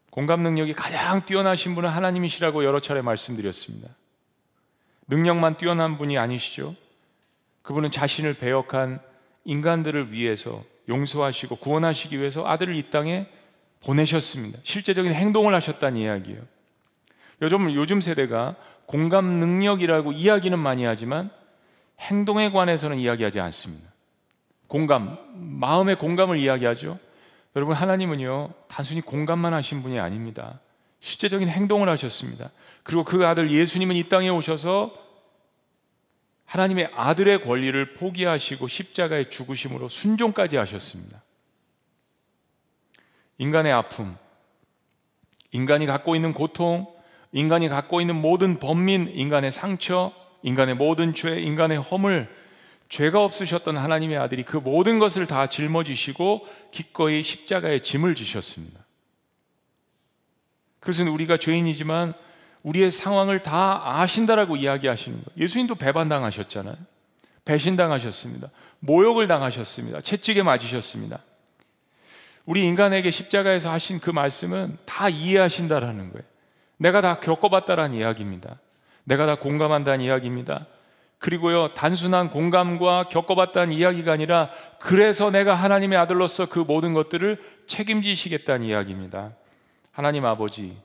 [0.10, 3.90] 공감 능력이 가장 뛰어나신 분은 하나님이시라고 여러 차례 말씀드렸습니다.
[5.08, 6.76] 능력만 뛰어난 분이 아니시죠.
[7.62, 9.02] 그분은 자신을 배역한
[9.44, 13.28] 인간들을 위해서 용서하시고 구원하시기 위해서 아들을 이 땅에
[13.86, 14.60] 보내셨습니다.
[14.64, 16.42] 실제적인 행동을 하셨다는 이야기예요.
[17.42, 21.30] 요즘, 요즘 세대가 공감 능력이라고 이야기는 많이 하지만
[22.00, 23.90] 행동에 관해서는 이야기하지 않습니다.
[24.68, 27.00] 공감, 마음의 공감을 이야기하죠.
[27.56, 30.60] 여러분, 하나님은요, 단순히 공감만 하신 분이 아닙니다.
[31.00, 32.52] 실제적인 행동을 하셨습니다.
[32.84, 34.94] 그리고 그 아들 예수님은 이 땅에 오셔서
[36.46, 41.25] 하나님의 아들의 권리를 포기하시고 십자가의 죽으심으로 순종까지 하셨습니다.
[43.38, 44.18] 인간의 아픔,
[45.52, 46.88] 인간이 갖고 있는 고통,
[47.32, 52.30] 인간이 갖고 있는 모든 번민, 인간의 상처, 인간의 모든 죄, 인간의 허물,
[52.90, 58.80] 죄가 없으셨던 하나님의 아들이 그 모든 것을 다 짊어지시고 기꺼이 십자가에 짐을 지셨습니다.
[60.80, 62.14] 그것은 우리가 죄인이지만
[62.64, 65.44] 우리의 상황을 다 아신다라고 이야기하시는 거예요.
[65.44, 66.76] 예수님도 배반당하셨잖아요.
[67.44, 68.50] 배신당하셨습니다.
[68.80, 70.02] 모욕을 당하셨습니다.
[70.02, 71.20] 채찍에 맞으셨습니다.
[72.46, 76.24] 우리 인간에게 십자가에서 하신 그 말씀은 다 이해하신다라는 거예요.
[76.78, 78.60] 내가 다 겪어봤다라는 이야기입니다.
[79.04, 80.68] 내가 다 공감한다는 이야기입니다.
[81.18, 89.32] 그리고요, 단순한 공감과 겪어봤다는 이야기가 아니라 그래서 내가 하나님의 아들로서 그 모든 것들을 책임지시겠다는 이야기입니다.
[89.92, 90.78] 하나님 아버지,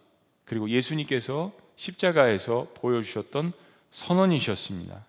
[0.44, 3.52] 그리고 예수님께서 십자가에서 보여주셨던
[3.90, 5.04] 선언이셨습니다.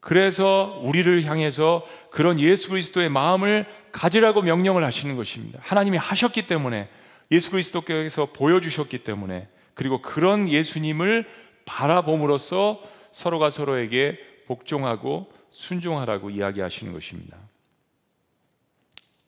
[0.00, 5.60] 그래서 우리를 향해서 그런 예수 그리스도의 마음을 가지라고 명령을 하시는 것입니다.
[5.62, 6.88] 하나님이 하셨기 때문에
[7.30, 11.28] 예수 그리스도께서 보여주셨기 때문에 그리고 그런 예수님을
[11.64, 17.38] 바라봄으로써 서로가 서로에게 복종하고 순종하라고 이야기하시는 것입니다.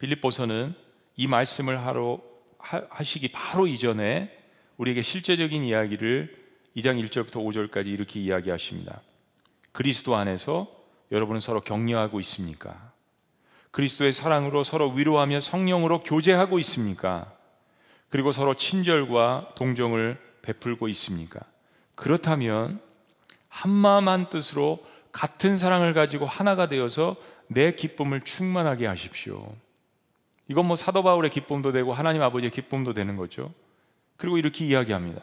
[0.00, 0.74] 빌립보서는
[1.14, 2.20] 이 말씀을 하러
[2.58, 4.36] 하시기 바로 이전에
[4.78, 6.44] 우리에게 실제적인 이야기를
[6.76, 7.36] 2장 1절부터
[7.70, 9.00] 5절까지 이렇게 이야기하십니다.
[9.70, 10.66] 그리스도 안에서
[11.12, 12.95] 여러분은 서로 격려하고 있습니까?
[13.76, 17.30] 그리스도의 사랑으로 서로 위로하며 성령으로 교제하고 있습니까?
[18.08, 21.40] 그리고 서로 친절과 동정을 베풀고 있습니까?
[21.94, 22.80] 그렇다면
[23.50, 27.16] 한마음 한 뜻으로 같은 사랑을 가지고 하나가 되어서
[27.48, 29.46] 내 기쁨을 충만하게 하십시오.
[30.48, 33.52] 이건 뭐 사도 바울의 기쁨도 되고 하나님 아버지의 기쁨도 되는 거죠.
[34.16, 35.20] 그리고 이렇게 이야기합니다.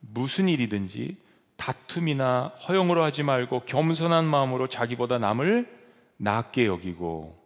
[0.00, 1.18] 무슨 일이든지
[1.56, 5.68] 다툼이나 허용으로 하지 말고 겸손한 마음으로 자기보다 남을
[6.16, 7.39] 낫게 여기고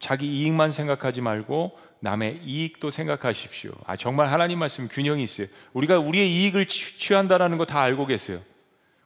[0.00, 3.72] 자기 이익만 생각하지 말고 남의 이익도 생각하십시오.
[3.86, 5.46] 아, 정말 하나님 말씀 균형이 있어요.
[5.74, 8.40] 우리가 우리의 이익을 취한다라는 거 다 알고 계세요.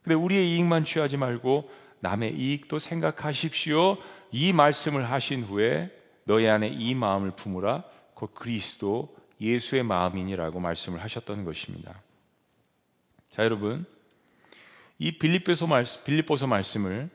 [0.02, 3.98] 근데 우리의 이익만 취하지 말고 남의 이익도 생각하십시오.
[4.30, 5.90] 이 말씀을 하신 후에
[6.24, 7.84] 너희 안에 이 마음을 품으라.
[8.14, 12.00] 곧 그리스도 예수의 마음이니라고 말씀을 하셨던 것입니다.
[13.30, 13.84] 자, 여러분.
[14.98, 17.10] 이 빌립보서 말씀, 빌립보서 말씀을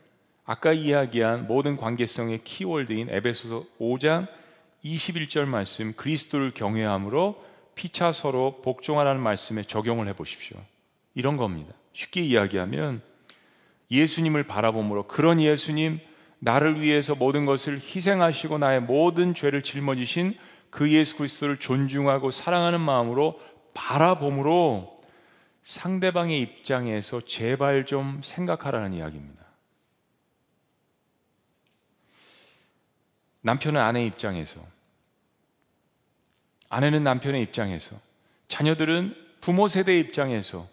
[0.50, 4.26] 아까 이야기한 모든 관계성의 키워드인 에베소서 5장
[4.84, 7.40] 21절 말씀 그리스도를 경외함으로
[7.76, 10.58] 피차 서로 복종하라는 말씀에 적용을 해 보십시오.
[11.14, 11.72] 이런 겁니다.
[11.92, 13.00] 쉽게 이야기하면
[13.92, 16.00] 예수님을 바라봄으로 그런 예수님
[16.40, 20.34] 나를 위해서 모든 것을 희생하시고 나의 모든 죄를 짊어지신
[20.68, 23.38] 그 예수 그리스도를 존중하고 사랑하는 마음으로
[23.72, 24.98] 바라봄으로
[25.62, 29.39] 상대방의 입장에서 제발 좀 생각하라는 이야기입니다.
[33.42, 34.64] 남편은 아내 입장에서,
[36.68, 37.96] 아내는 남편의 입장에서,
[38.48, 40.68] 자녀들은 부모 세대 입장에서,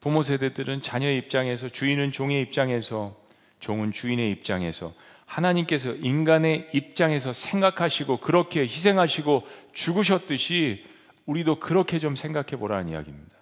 [0.00, 3.16] 부모 세대들은 자녀의 입장에서, 주인은 종의 입장에서,
[3.58, 4.94] 종은 주인의 입장에서,
[5.30, 10.84] 하나님께서 인간의 입장에서 생각하시고 그렇게 희생하시고 죽으셨듯이
[11.24, 13.36] 우리도 그렇게 좀 생각해 보라는 이야기입니다.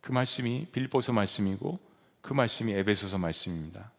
[0.00, 1.78] 그 말씀이 빌보서 말씀이고
[2.20, 3.92] 그 말씀이 에베소서 말씀입니다.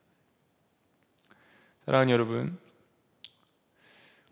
[1.86, 2.60] 사랑하는 여러분,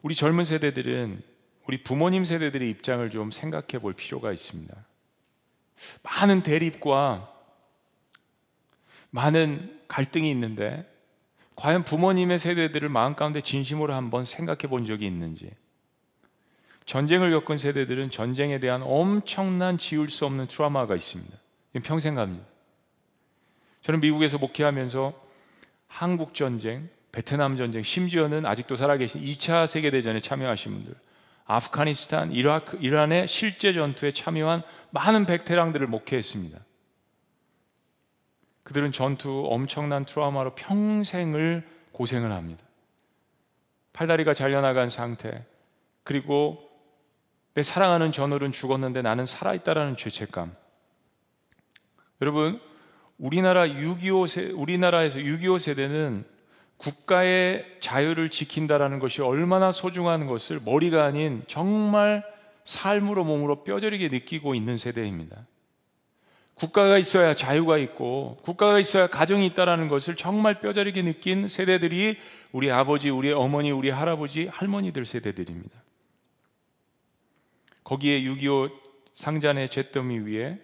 [0.06, 1.20] 우리 젊은 세대들은
[1.66, 4.72] 우리 부모님 세대들의 입장을 좀 생각해 볼 필요가 있습니다.
[6.04, 7.34] 많은 대립과
[9.10, 10.88] 많은 갈등이 있는데
[11.56, 15.50] 과연 부모님의 세대들을 마음 가운데 진심으로 한번 생각해 본 적이 있는지
[16.86, 21.36] 전쟁을 겪은 세대들은 전쟁에 대한 엄청난 지울 수 없는 트라우마가 있습니다.
[21.82, 22.46] 평생 갑니다.
[23.82, 25.20] 저는 미국에서 목회하면서
[25.88, 30.96] 한국 전쟁, 베트남 전쟁, 심지어는 아직도 살아계신 2차 세계대전에 참여하신 분들,
[31.46, 36.60] 아프가니스탄, 이라크, 이란의 실제 전투에 참여한 많은 베테랑들을 목회했습니다.
[38.64, 42.66] 그들은 전투 엄청난 트라우마로 평생을 고생을 합니다.
[43.94, 45.46] 팔다리가 잘려나간 상태,
[46.04, 46.70] 그리고
[47.54, 50.54] 내 사랑하는 전우는 죽었는데 나는 살아있다라는 죄책감.
[52.20, 52.60] 여러분,
[53.18, 56.35] 우리나라 6.25 세, 우리나라에서 6.25 세대는
[56.78, 62.24] 국가의 자유를 지킨다라는 것이 얼마나 소중한 것을 머리가 아닌 정말
[62.64, 65.46] 삶으로 몸으로 뼈저리게 느끼고 있는 세대입니다.
[66.56, 72.18] 국가가 있어야 자유가 있고 국가가 있어야 가정이 있다라는 것을 정말 뼈저리게 느낀 세대들이
[72.54, 75.84] 우리 아버지, 우리 어머니, 우리 할아버지, 할머니들 세대들입니다.
[77.84, 78.72] 거기에 6.25
[79.14, 80.60] 상잔의 잿더미 위에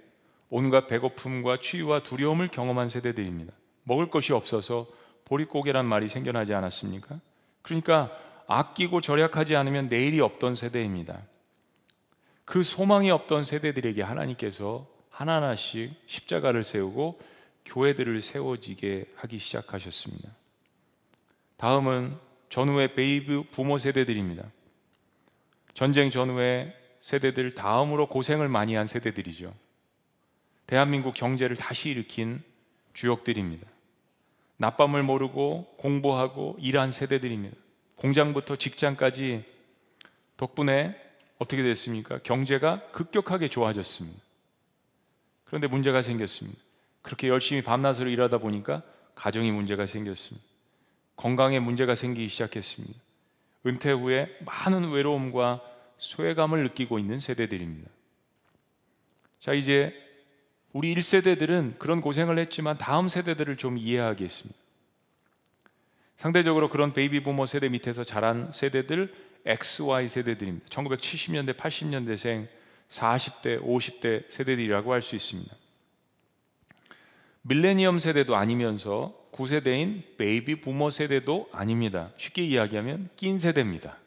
[0.50, 3.54] 온갖 배고픔과 추위와 두려움을 경험한 세대들입니다.
[3.84, 4.88] 먹을 것이 없어서
[5.32, 7.22] 보릿고개란 말이 생겨나지 않았습니까?
[7.62, 8.12] 그러니까
[8.48, 11.22] 아끼고 절약하지 않으면 내일이 없던 세대입니다.
[12.44, 17.22] 그 소망이 없던 세대들에게 하나님께서 하나하나씩 십자가를 세우고
[17.63, 20.30] 교회들을 세워지게 하기 시작하셨습니다.
[21.56, 22.17] 다음은
[22.50, 24.44] 전후의 베이브 부모 세대들입니다.
[25.74, 29.54] 전쟁 전후의 세대들 다음으로 고생을 많이 한 세대들이죠.
[30.67, 32.44] 대한민국 경제를 다시 일으킨
[32.94, 33.70] 주역들입니다.
[34.62, 37.58] 낮밤을 모르고 공부하고 일한 세대들입니다.
[37.95, 39.43] 공장부터 직장까지
[40.38, 40.95] 덕분에
[41.39, 42.19] 어떻게 됐습니까?
[42.19, 44.21] 경제가 급격하게 좋아졌습니다.
[45.45, 46.60] 그런데 문제가 생겼습니다.
[47.02, 48.84] 그렇게 열심히 밤낮으로 일하다 보니까
[49.15, 50.47] 가정이 문제가 생겼습니다.
[51.15, 53.00] 건강에 문제가 생기기 시작했습니다.
[53.65, 55.62] 은퇴 후에 많은 외로움과
[55.97, 57.89] 소외감을 느끼고 있는 세대들입니다.
[59.39, 59.95] 자, 이제
[60.73, 64.60] 우리 1세대들은 그런 고생을 했지만 다음 세대들을 좀 이해하겠습니다.
[66.15, 69.13] 상대적으로 그런 베이비 부머 세대 밑에서 자란 세대들
[69.45, 70.67] XY 세대들입니다.
[70.67, 72.47] 1970년대, 80년대생
[72.89, 75.55] 40대, 50대 세대들이라고 할 수 있습니다.
[77.43, 82.12] 밀레니엄 세대도 아니면서 구세대인 베이비 부머 세대도 아닙니다.
[82.17, 83.97] 쉽게 이야기하면 낀 세대입니다.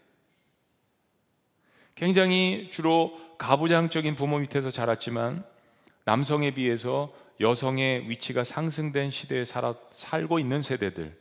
[1.96, 5.44] 굉장히 주로 가부장적인 부모 밑에서 자랐지만
[6.05, 11.19] 남성에 비해서 여성의 위치가 상승된 시대에 살아, 살고 있는 세대들,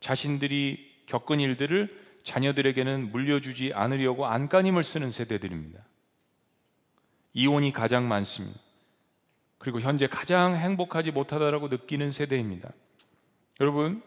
[0.00, 5.84] 자신들이 겪은 일들을 자녀들에게는 물려주지 않으려고 안간힘을 쓰는 세대들입니다.
[7.32, 8.60] 이혼이 가장 많습니다.
[9.58, 12.70] 그리고 현재 가장 행복하지 못하다라고 느끼는 세대입니다.
[13.60, 14.02] 여러분,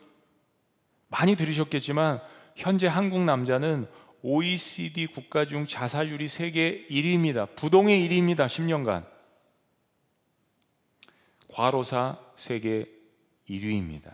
[1.09, 2.21] 많이 들으셨겠지만,
[2.55, 3.87] 현재 한국 남자는
[4.21, 7.55] OECD 국가 중 자살률이 세계 1위입니다.
[7.55, 8.47] 부동의 1위입니다.
[8.47, 9.12] 10년간.
[11.53, 12.85] 과로사 세계
[13.47, 14.11] 1위입니다.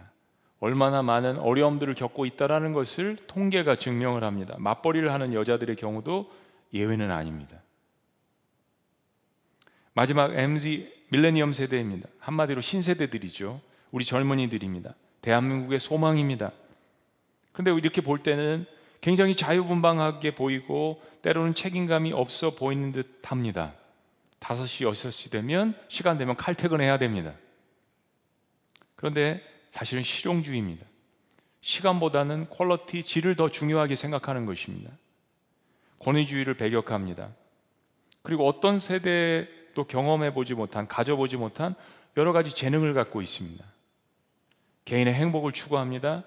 [0.59, 4.55] 얼마나 많은 어려움들을 겪고 있다라는 것을 통계가 증명을 합니다.
[4.59, 6.29] 맞벌이를 하는 여자들의 경우도
[6.73, 7.61] 예외는 아닙니다.
[9.93, 12.09] 마지막 MZ 밀레니엄 세대입니다.
[12.19, 13.61] 한마디로 신세대들이죠.
[13.91, 14.93] 우리 젊은이들입니다.
[15.21, 16.51] 대한민국의 소망입니다.
[17.53, 18.65] 그런데 이렇게 볼 때는
[19.01, 23.73] 굉장히 자유분방하게 보이고 때로는 책임감이 없어 보이는 듯 합니다.
[24.39, 27.33] 5시, 6시 되면 시간 되면 칼퇴근해야 됩니다.
[28.95, 30.85] 그런데 사실은 실용주의입니다.
[31.61, 34.91] 시간보다는 퀄러티, 질을 더 중요하게 생각하는 것입니다.
[35.99, 37.33] 권위주의를 배격합니다.
[38.21, 41.75] 그리고 어떤 세대도 경험해 보지 못한, 가져보지 못한
[42.17, 43.63] 여러 가지 재능을 갖고 있습니다.
[44.85, 46.23] 개인의 행복을 추구합니다.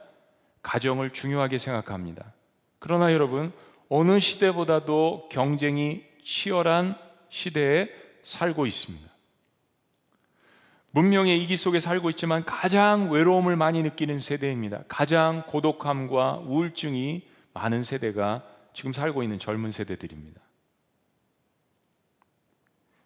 [0.63, 2.33] 가정을 중요하게 생각합니다.
[2.79, 3.53] 그러나 여러분,
[3.89, 6.97] 어느 시대보다도 경쟁이 치열한
[7.29, 9.11] 시대에 살고 있습니다.
[10.93, 14.85] 문명의 이기 속에 살고 있지만 가장 외로움을 많이 느끼는 세대입니다.
[14.89, 17.23] 가장 고독함과 우울증이
[17.55, 18.43] 많은 세대가
[18.75, 20.41] 지금 살고 있는 젊은 세대들입니다.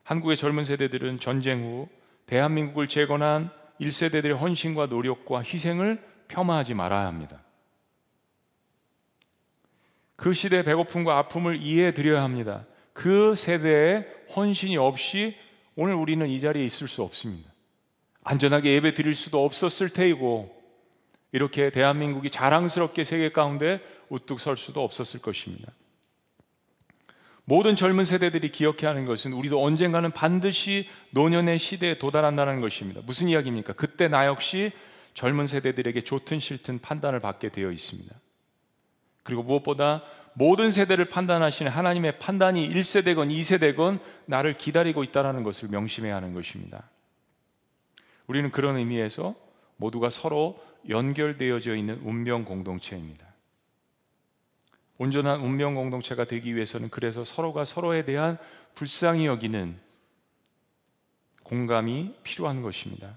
[0.03, 1.89] 한국의 젊은 세대들은 전쟁 후
[2.27, 3.51] 대한민국을 재건한
[3.81, 7.41] 1세대들의 헌신과 노력과 희생을 폄하하지 말아야 합니다.
[10.17, 12.65] 그 시대의 배고픔과 아픔을 이해해 드려야 합니다.
[12.93, 15.37] 그 세대의 헌신이 없이
[15.75, 17.51] 오늘 우리는 이 자리에 있을 수 없습니다.
[18.25, 20.55] 안전하게 예배 드릴 수도 없었을 테이고
[21.33, 25.73] 이렇게 대한민국이 자랑스럽게 세계 가운데 우뚝 설 수도 없었을 것입니다.
[27.45, 33.01] 모든 젊은 세대들이 기억해야 하는 것은 우리도 언젠가는 반드시 노년의 시대에 도달한다는 것입니다.
[33.05, 33.75] 무슨 이야기입니까?
[33.75, 34.73] 그때 나 역시
[35.15, 38.13] 젊은 세대들에게 좋든 싫든 판단을 받게 되어 있습니다.
[39.23, 40.03] 그리고 무엇보다
[40.39, 46.91] 모든 세대를 판단하시는 하나님의 판단이 1세대건 2세대건 나를 기다리고 있다는 것을 명심해야 하는 것입니다.
[48.27, 49.35] 우리는 그런 의미에서
[49.77, 53.27] 모두가 서로 연결되어져 있는 운명 공동체입니다.
[54.99, 58.37] 온전한 운명 공동체가 되기 위해서는 그래서 서로가 서로에 대한
[58.75, 59.79] 불쌍히 여기는
[61.45, 63.17] 공감이 필요한 것입니다.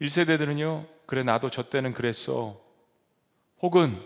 [0.00, 2.58] 1세대들은요, 그래, 나도 저 때는 그랬어.
[3.60, 4.00] 혹은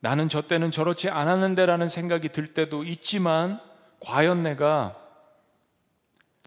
[0.00, 3.60] 나는 저 때는 저렇지 않았는데라는 생각이 들 때도 있지만,
[4.00, 4.96] 과연 내가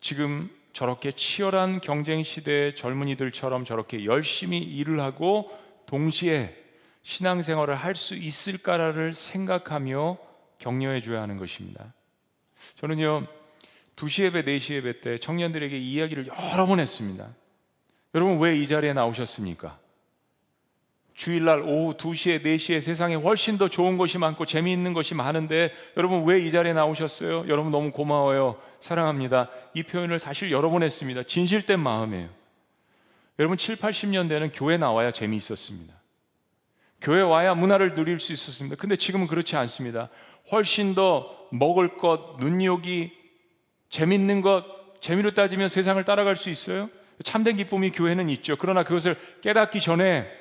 [0.02, 5.52] 지금 저렇게 치열한 경쟁 시대의 젊은이들처럼 저렇게 열심히 일을 하고
[5.88, 6.56] 동시에
[7.04, 10.18] 신앙생활을 할 수 있을까를 생각하며
[10.60, 11.93] 격려해 줘야 하는 것입니다.
[12.76, 13.26] 저는요,
[13.95, 17.28] 2시 예배, 4시 예배 때 청년들에게 이야기를 여러 번 했습니다.
[18.14, 19.78] 여러분, 왜 이 자리에 나오셨습니까?
[21.20, 26.40] 주일날 오후 2시에, 4시에 세상에 훨씬 더 좋은 것이 많고 재미있는 것이 많은데 여러분 왜
[26.40, 27.44] 이 자리에 나오셨어요?
[27.50, 28.56] 여러분 너무 고마워요.
[28.80, 29.50] 사랑합니다.
[29.74, 31.24] 이 표현을 사실 여러 번 했습니다.
[31.24, 32.30] 진실된 마음이에요.
[33.38, 35.94] 여러분 7, 80년대는 교회 나와야 재미있었습니다.
[37.02, 38.78] 교회 와야 문화를 누릴 수 있었습니다.
[38.78, 40.08] 근데 지금은 그렇지 않습니다.
[40.54, 43.12] 훨씬 더 먹을 것, 눈요기,
[43.90, 44.64] 재밌는 것,
[45.02, 46.90] 재미로 따지면 세상을 따라갈 수 있어요?
[47.26, 48.56] 참된 기쁨이 교회는 있죠.
[48.56, 50.39] 그러나 그것을 깨닫기 전에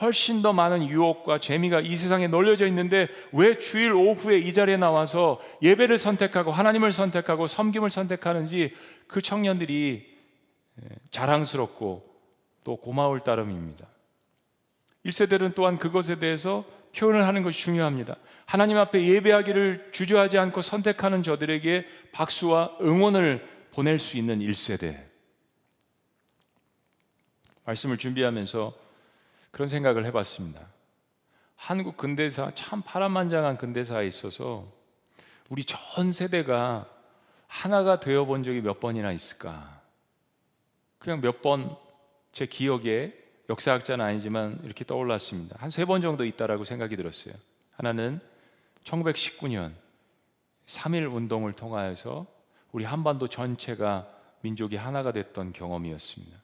[0.00, 5.40] 훨씬 더 많은 유혹과 재미가 이 세상에 널려져 있는데 왜 주일 오후에 이 자리에 나와서
[5.62, 8.74] 예배를 선택하고 하나님을 선택하고 섬김을 선택하는지
[9.06, 10.06] 그 청년들이
[11.10, 12.04] 자랑스럽고
[12.64, 13.86] 또 고마울 따름입니다.
[15.06, 16.64] 1세대는 또한 그것에 대해서
[16.94, 18.16] 표현을 하는 것이 중요합니다.
[18.44, 25.08] 하나님 앞에 예배하기를 주저하지 않고 선택하는 저들에게 박수와 응원을 보낼 수 있는 1세대.
[27.64, 28.87] 말씀을 준비하면서
[29.50, 30.66] 그런 생각을 해봤습니다.
[31.56, 34.70] 한국 근대사 참 파란만장한 근대사에 있어서
[35.48, 36.86] 우리 전 세대가
[37.46, 39.80] 하나가 되어 본 적이 몇 번이나 있을까?
[40.98, 41.76] 그냥 몇 번
[42.30, 43.14] 제 기억에
[43.48, 45.56] 역사학자는 아니지만 이렇게 떠올랐습니다.
[45.58, 47.34] 한 세 번 정도 있다라고 생각이 들었어요.
[47.72, 48.20] 하나는
[48.84, 49.72] 1919년
[50.66, 52.26] 3.1 운동을 통하여서
[52.70, 54.06] 우리 한반도 전체가
[54.42, 56.36] 민족이 하나가 됐던 경험이었습니다.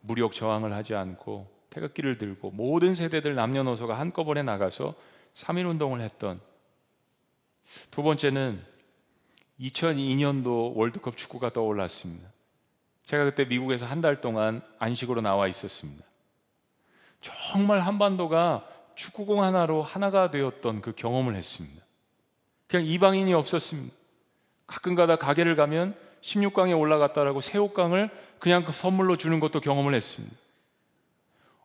[0.00, 4.94] 무력 저항을 하지 않고 태극기를 들고 모든 세대들 남녀노소가 한꺼번에 나가서
[5.34, 6.40] 3.1 운동을 했던
[7.90, 8.60] 두 번째는
[9.60, 12.28] 2002년도 월드컵 축구가 떠올랐습니다.
[13.04, 16.04] 제가 그때 미국에서 한 달 동안 안식으로 나와 있었습니다.
[17.20, 21.84] 정말 한반도가 축구공 하나로 하나가 되었던 그 경험을 했습니다.
[22.66, 23.94] 그냥 이방인이 없었습니다.
[24.66, 30.36] 가끔가다 가게를 가면 16강에 올라갔다라고 새우깡을 그냥 그 선물로 주는 것도 경험을 했습니다.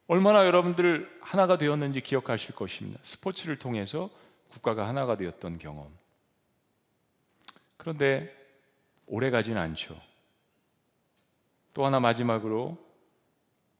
[0.08, 2.99] 얼마나 여러분들 하나가 되었는지 기억하실 것입니다.
[3.01, 4.10] 스포츠를 통해서
[4.49, 5.91] 국가가 하나가 되었던 경험.
[7.78, 8.34] 그런데
[9.08, 9.99] 오래 가진 않죠.
[11.74, 12.78] 또 하나 마지막으로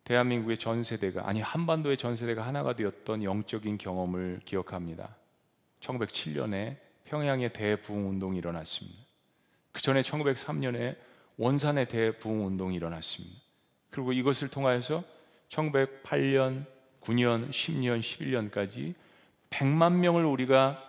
[0.04, 5.16] 대한민국의 전 세대가 아니 한반도의 전 세대가 하나가 되었던 영적인 경험을 기억합니다.
[5.80, 9.04] 1907년에 평양의 대부흥 운동이 일어났습니다.
[9.72, 10.98] 그 전에 1903년에
[11.38, 13.42] 원산의 대부흥 운동이 일어났습니다.
[13.90, 15.04] 그리고 이것을 통하여서
[15.50, 16.66] 1908년,
[17.02, 18.94] 9년, 10년, 11년까지
[19.50, 20.82] 100만 명을 우리가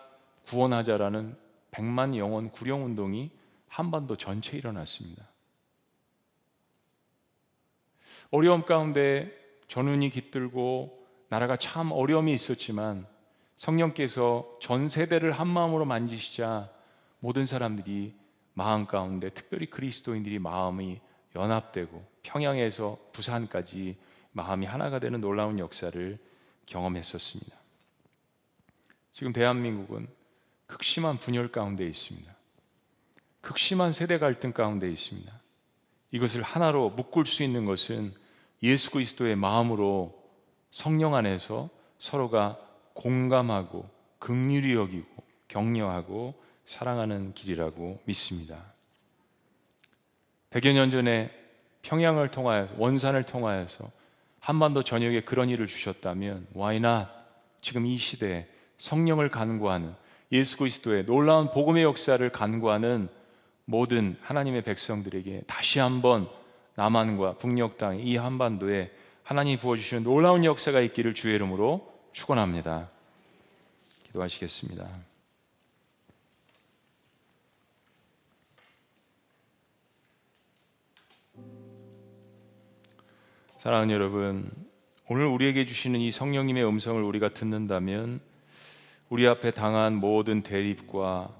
[0.47, 1.35] 구원하자라는
[1.71, 3.31] 100만 영혼 구령 운동이
[3.67, 5.27] 한반도 전체에 일어났습니다.
[8.31, 9.31] 어려움 가운데
[9.67, 13.05] 전운이 깃들고 나라가 참 어려움이 있었지만
[13.55, 16.71] 성령께서 전 세대를 한 마음으로 만지시자
[17.19, 18.15] 모든 사람들이
[18.53, 20.99] 마음 가운데 특별히 그리스도인들이 마음이
[21.35, 23.97] 연합되고 평양에서 부산까지
[24.37, 26.17] 마음이 하나가 되는 놀라운 역사를
[26.67, 27.57] 경험했었습니다.
[29.11, 30.07] 지금 대한민국은
[30.67, 32.31] 극심한 분열 가운데 있습니다.
[33.41, 35.33] 극심한 세대 갈등 가운데 있습니다.
[36.11, 38.13] 이것을 하나로 묶을 수 있는 것은
[38.61, 40.23] 예수 그리스도의 마음으로
[40.69, 42.59] 성령 안에서 서로가
[42.93, 48.63] 공감하고 극률이 여기고 격려하고 사랑하는 길이라고 믿습니다.
[50.51, 51.31] 100여 년 전에
[51.81, 53.96] 평양을 통하여서 원산을 통하여서
[54.39, 57.11] 한반도 전역에 그런 일을 주셨다면 와이나
[57.61, 59.93] 지금 이 시대에 성령을 간구하는
[60.31, 63.09] 예수 그리스도의 놀라운 복음의 역사를 간구하는
[63.65, 66.29] 모든 하나님의 백성들에게 다시 한번
[66.75, 68.91] 남한과 북녘 땅 이 한반도에
[69.23, 72.89] 하나님이 부어주시는 놀라운 역사가 있기를 주의 이름으로 축원합니다.
[74.05, 75.06] 기도하시겠습니다.
[83.67, 84.49] 사랑하는 여러분,
[85.09, 88.21] 오늘 우리에게 주시는 이 성령님의 음성을 우리가 듣는다면
[89.09, 91.35] 우리 앞에 당한 모든 대립과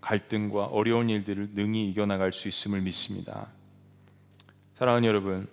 [0.00, 3.48] 갈등과 어려운 일들을 능히 이겨나갈 수 있음을 믿습니다.
[4.74, 5.48] 사랑하는 여러분,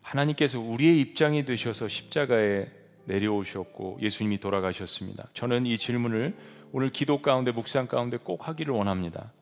[0.00, 2.68] 하나님께서 우리의 입장이 되셔서 십자가에
[3.06, 5.26] 내려오셨고 예수님이 돌아가셨습니다.
[5.34, 6.36] 저는 이 질문을
[6.70, 9.32] 오늘 기도 가운데 묵상 가운데 꼭 하기를 원합니다.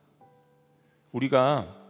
[1.12, 1.83] 우리가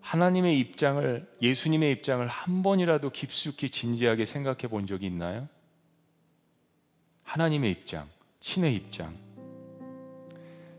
[0.00, 5.46] 하나님의 입장을 예수님의 입장을 한 번이라도 깊숙이 진지하게 생각해 본 적이 있나요?
[7.24, 8.08] 하나님의 입장,
[8.40, 9.14] 신의 입장.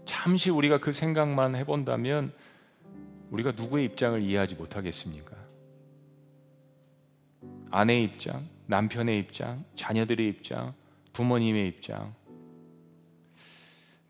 [0.05, 2.33] 잠시 우리가 그 생각만 해본다면
[3.29, 5.37] 우리가 누구의 입장을 이해하지 못하겠습니까?
[7.69, 10.73] 아내의 입장, 남편의 입장, 자녀들의 입장,
[11.13, 12.13] 부모님의 입장.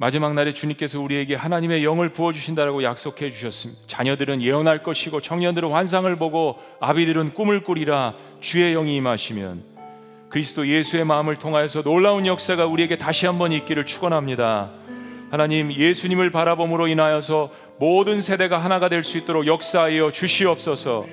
[0.02, 3.84] 마지막 날에 주님께서 우리에게 하나님의 영을 부어주신다라고 약속해 주셨습니다.
[3.86, 9.64] 자녀들은 예언할 것이고 청년들은 환상을 보고 아비들은 꿈을 꾸리라 주의 영이 임하시면
[10.30, 14.72] 그리스도 예수의 마음을 통하여서 놀라운 역사가 우리에게 다시 한번 있기를 축원합니다.
[15.30, 21.06] 하나님 예수님을 바라봄으로 인하여서 모든 세대가 하나가 될 수 있도록 역사하여 주시옵소서.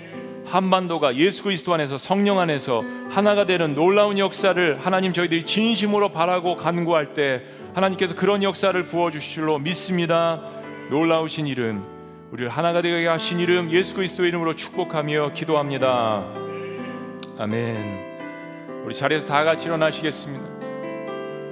[0.49, 7.13] 한반도가 예수 그리스도 안에서 성령 안에서 하나가 되는 놀라운 역사를 하나님 저희들이 진심으로 바라고 간구할
[7.15, 7.43] 때
[7.75, 10.41] 하나님께서 그런 역사를 부어 주실 줄로 믿습니다.
[10.91, 11.85] 놀라우신 이름
[12.31, 16.25] 우리를 하나가 되게 하신 이름 예수 그리스도 이름으로 축복하며 기도합니다.
[17.39, 18.09] 아멘.
[18.85, 20.49] 우리 자리에서 다 같이 일어나시겠습니다.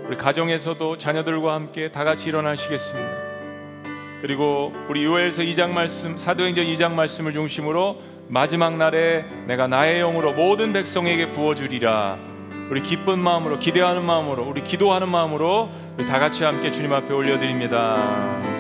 [0.07, 3.27] 우리 가정에서도 자녀들과 함께 다 같이 일어나시겠습니다.
[4.23, 10.73] 그리고 우리 요엘서 2장 말씀 사도행전 2장 말씀을 중심으로 마지막 날에 내가 나의 영으로 모든
[10.73, 12.19] 백성에게 부어주리라.
[12.71, 18.56] 우리 기쁜 마음으로 기대하는 마음으로 우리 기도하는 마음으로 우리 다 같이 함께 주님 앞에 올려드립니다.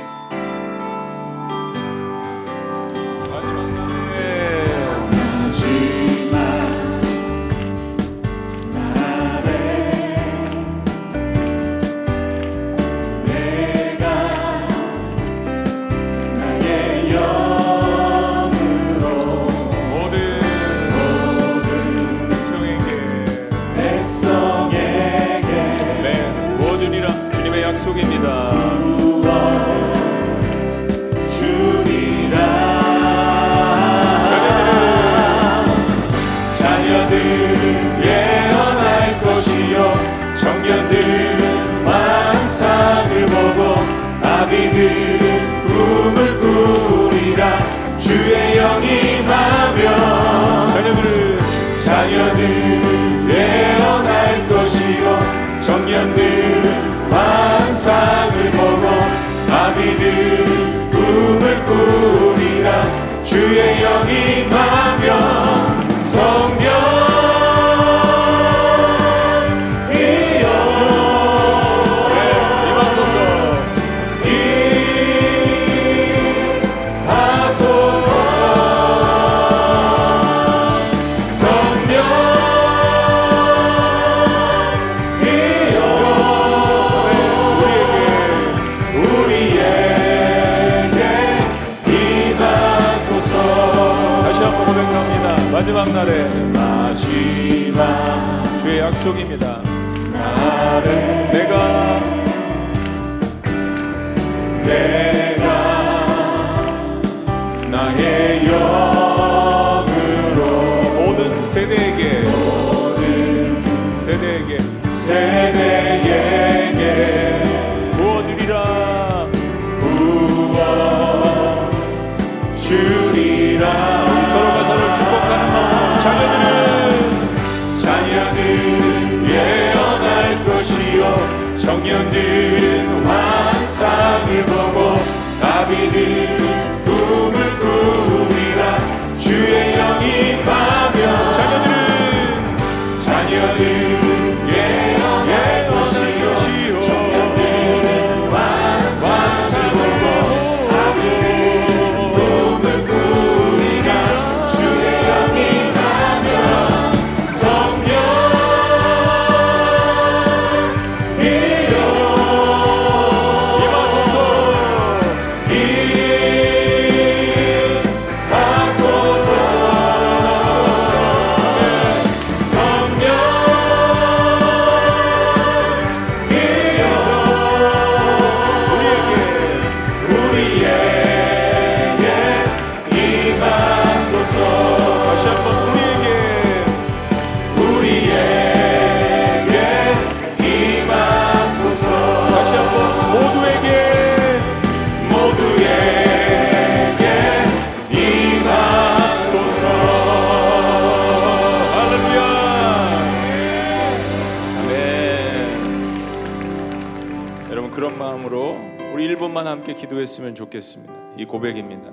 [210.06, 211.90] 기도했으면 좋겠습니다 이 고백입니다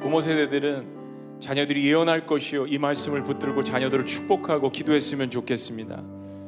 [0.00, 1.02] 부모 세대들은
[1.40, 6.00] 자녀들이 예언할 것이요 이 말씀을 붙들고 자녀들을 축복하고 기도했으면 좋겠습니다.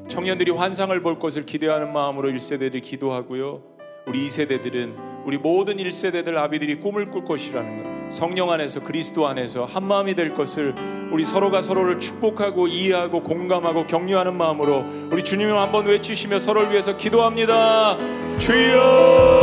[0.09, 3.63] 청년들이 환상을 볼 것을 기대하는 마음으로 1세대들이 기도하고요.
[4.07, 8.13] 우리 2세대들은 우리 모든 1세대들 아비들이 꿈을 꿀 것이라는 것.
[8.13, 10.75] 성령 안에서 그리스도 안에서 한 마음이 될 것을
[11.11, 17.99] 우리 서로가 서로를 축복하고 이해하고 공감하고 격려하는 마음으로 우리 주님을 한번 외치시며 서로를 위해서 기도합니다.
[18.39, 19.34] 주여!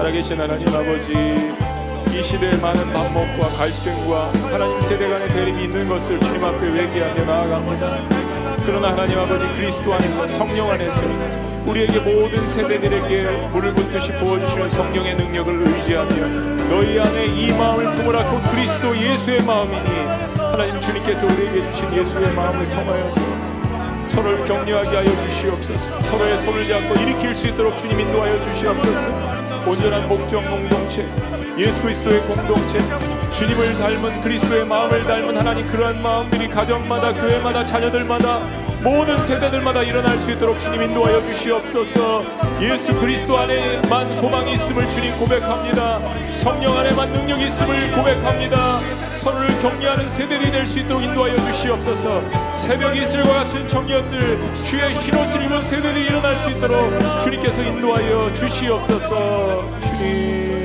[0.00, 6.42] 살아계신 하나님 아버지 이 시대에 많은 반목과 갈등과 하나님 세대 간의 대립이 있는 것을 주님
[6.42, 8.08] 앞에 외기하며 나아갑니다.
[8.64, 11.02] 그러나 하나님 아버지 그리스도 안에서 성령 안에서
[11.66, 18.96] 우리에게 모든 세대들에게 물을 붓듯이 부어주시는 성령의 능력을 의지하며 너희 안에 이 마음을 품으라고 그리스도
[18.96, 20.06] 예수의 마음이니
[20.38, 23.20] 하나님 주님께서 우리에게 주신 예수의 마음을 통하여서
[24.06, 26.00] 서로를 격려하게 하여 주시옵소서.
[26.00, 31.08] 서로의 손을 잡고 일으킬 수 있도록 주님 인도하여 주시옵소서 온전한 목적 공동체
[31.58, 32.78] 예수 그리스도의 공동체
[33.30, 40.30] 주님을 닮은 그리스도의 마음을 닮은 하나님 그러한 마음들이 가정마다 교회마다 자녀들마다 모든 세대들마다 일어날 수
[40.30, 42.24] 있도록 주님 인도하여 주시옵소서.
[42.62, 46.00] 예수 그리스도 안에만 소망이 있음을 주님 고백합니다.
[46.30, 48.80] 성령 안에만 능력이 있음을 고백합니다.
[49.12, 52.22] 서로를 격려하는 세대들이 될 수 있도록 인도하여 주시옵소서.
[52.54, 59.80] 새벽 이슬과 같은 청년들 주의 흰옷을 입은 세대들이 일어날 수 있도록 주님께서 인도하여 주시옵소서.
[59.80, 60.60] 주님.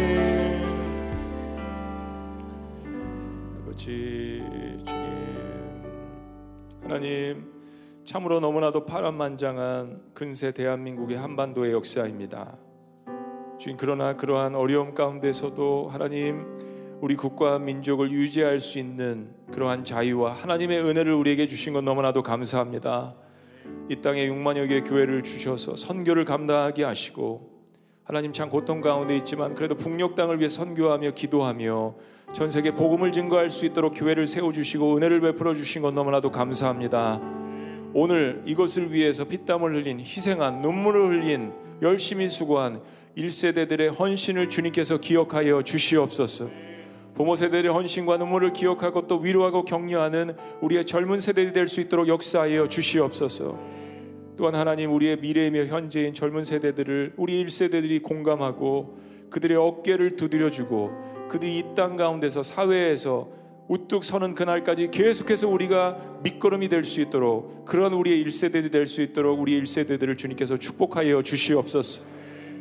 [3.63, 4.43] 아버지
[4.85, 5.05] 주님.
[6.83, 7.55] 하나님
[8.05, 12.55] 참으로 너무나도 파란만장한 근세 대한민국의 한반도의 역사입니다.
[13.57, 16.45] 주님 그러나 그러한 어려움 가운데서도 하나님
[17.01, 23.15] 우리 국가 민족을 유지할 수 있는 그러한 자유와 하나님의 은혜를 우리에게 주신 것 너무나도 감사합니다.
[23.89, 27.55] 이 땅에 6만여 개의 교회를 주셔서 선교를 감당하게 하시고
[28.03, 31.95] 하나님 참 고통 가운데 있지만 그래도 북녘 땅을 위해 선교하며 기도하며
[32.33, 37.44] 전 세계 복음을 증거할 수 있도록 교회를 세워 주시고 은혜를 베풀어 주신 것 너무나도 감사합니다.
[37.97, 42.81] 오늘 이것을 위해서 피땀을 흘린 희생한 눈물을 흘린 열심히 수고한
[43.17, 46.49] 1세대들의 헌신을 주님께서 기억하여 주시옵소서.
[47.13, 52.67] 부모 세대의 헌신과 눈물을 기억하고 또 위로하고 격려하는 우리의 젊은 세대들이 될 수 있도록 역사하여
[52.67, 53.57] 주시옵소서.
[54.35, 58.97] 또한 하나님 우리의 미래이며 현재인 젊은 세대들을 우리 1세대들이 공감하고
[59.29, 63.29] 그들의 어깨를 두드려주고 그들이 이 땅 가운데서 사회에서
[63.67, 69.39] 우뚝 서는 그날까지 계속해서 우리가 밑거름이 될 수 있도록 그런 우리의 1세대들이 될 수 있도록
[69.39, 72.03] 우리 1세대들을 주님께서 축복하여 주시옵소서.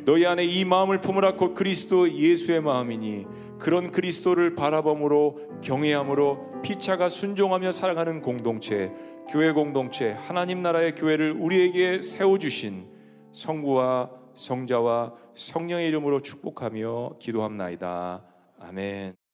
[0.05, 3.25] 너희 안에 이 마음을 품으라 곧 그리스도 예수의 마음이니
[3.59, 8.91] 그런 그리스도를 바라봄으로 경외함으로 피차가 순종하며 살아가는 공동체
[9.29, 12.87] 교회 공동체 하나님 나라의 교회를 우리에게 세워 주신
[13.33, 18.23] 성부와 성자와 성령의 이름으로 축복하며 기도합나이다.
[18.59, 19.24] 아멘.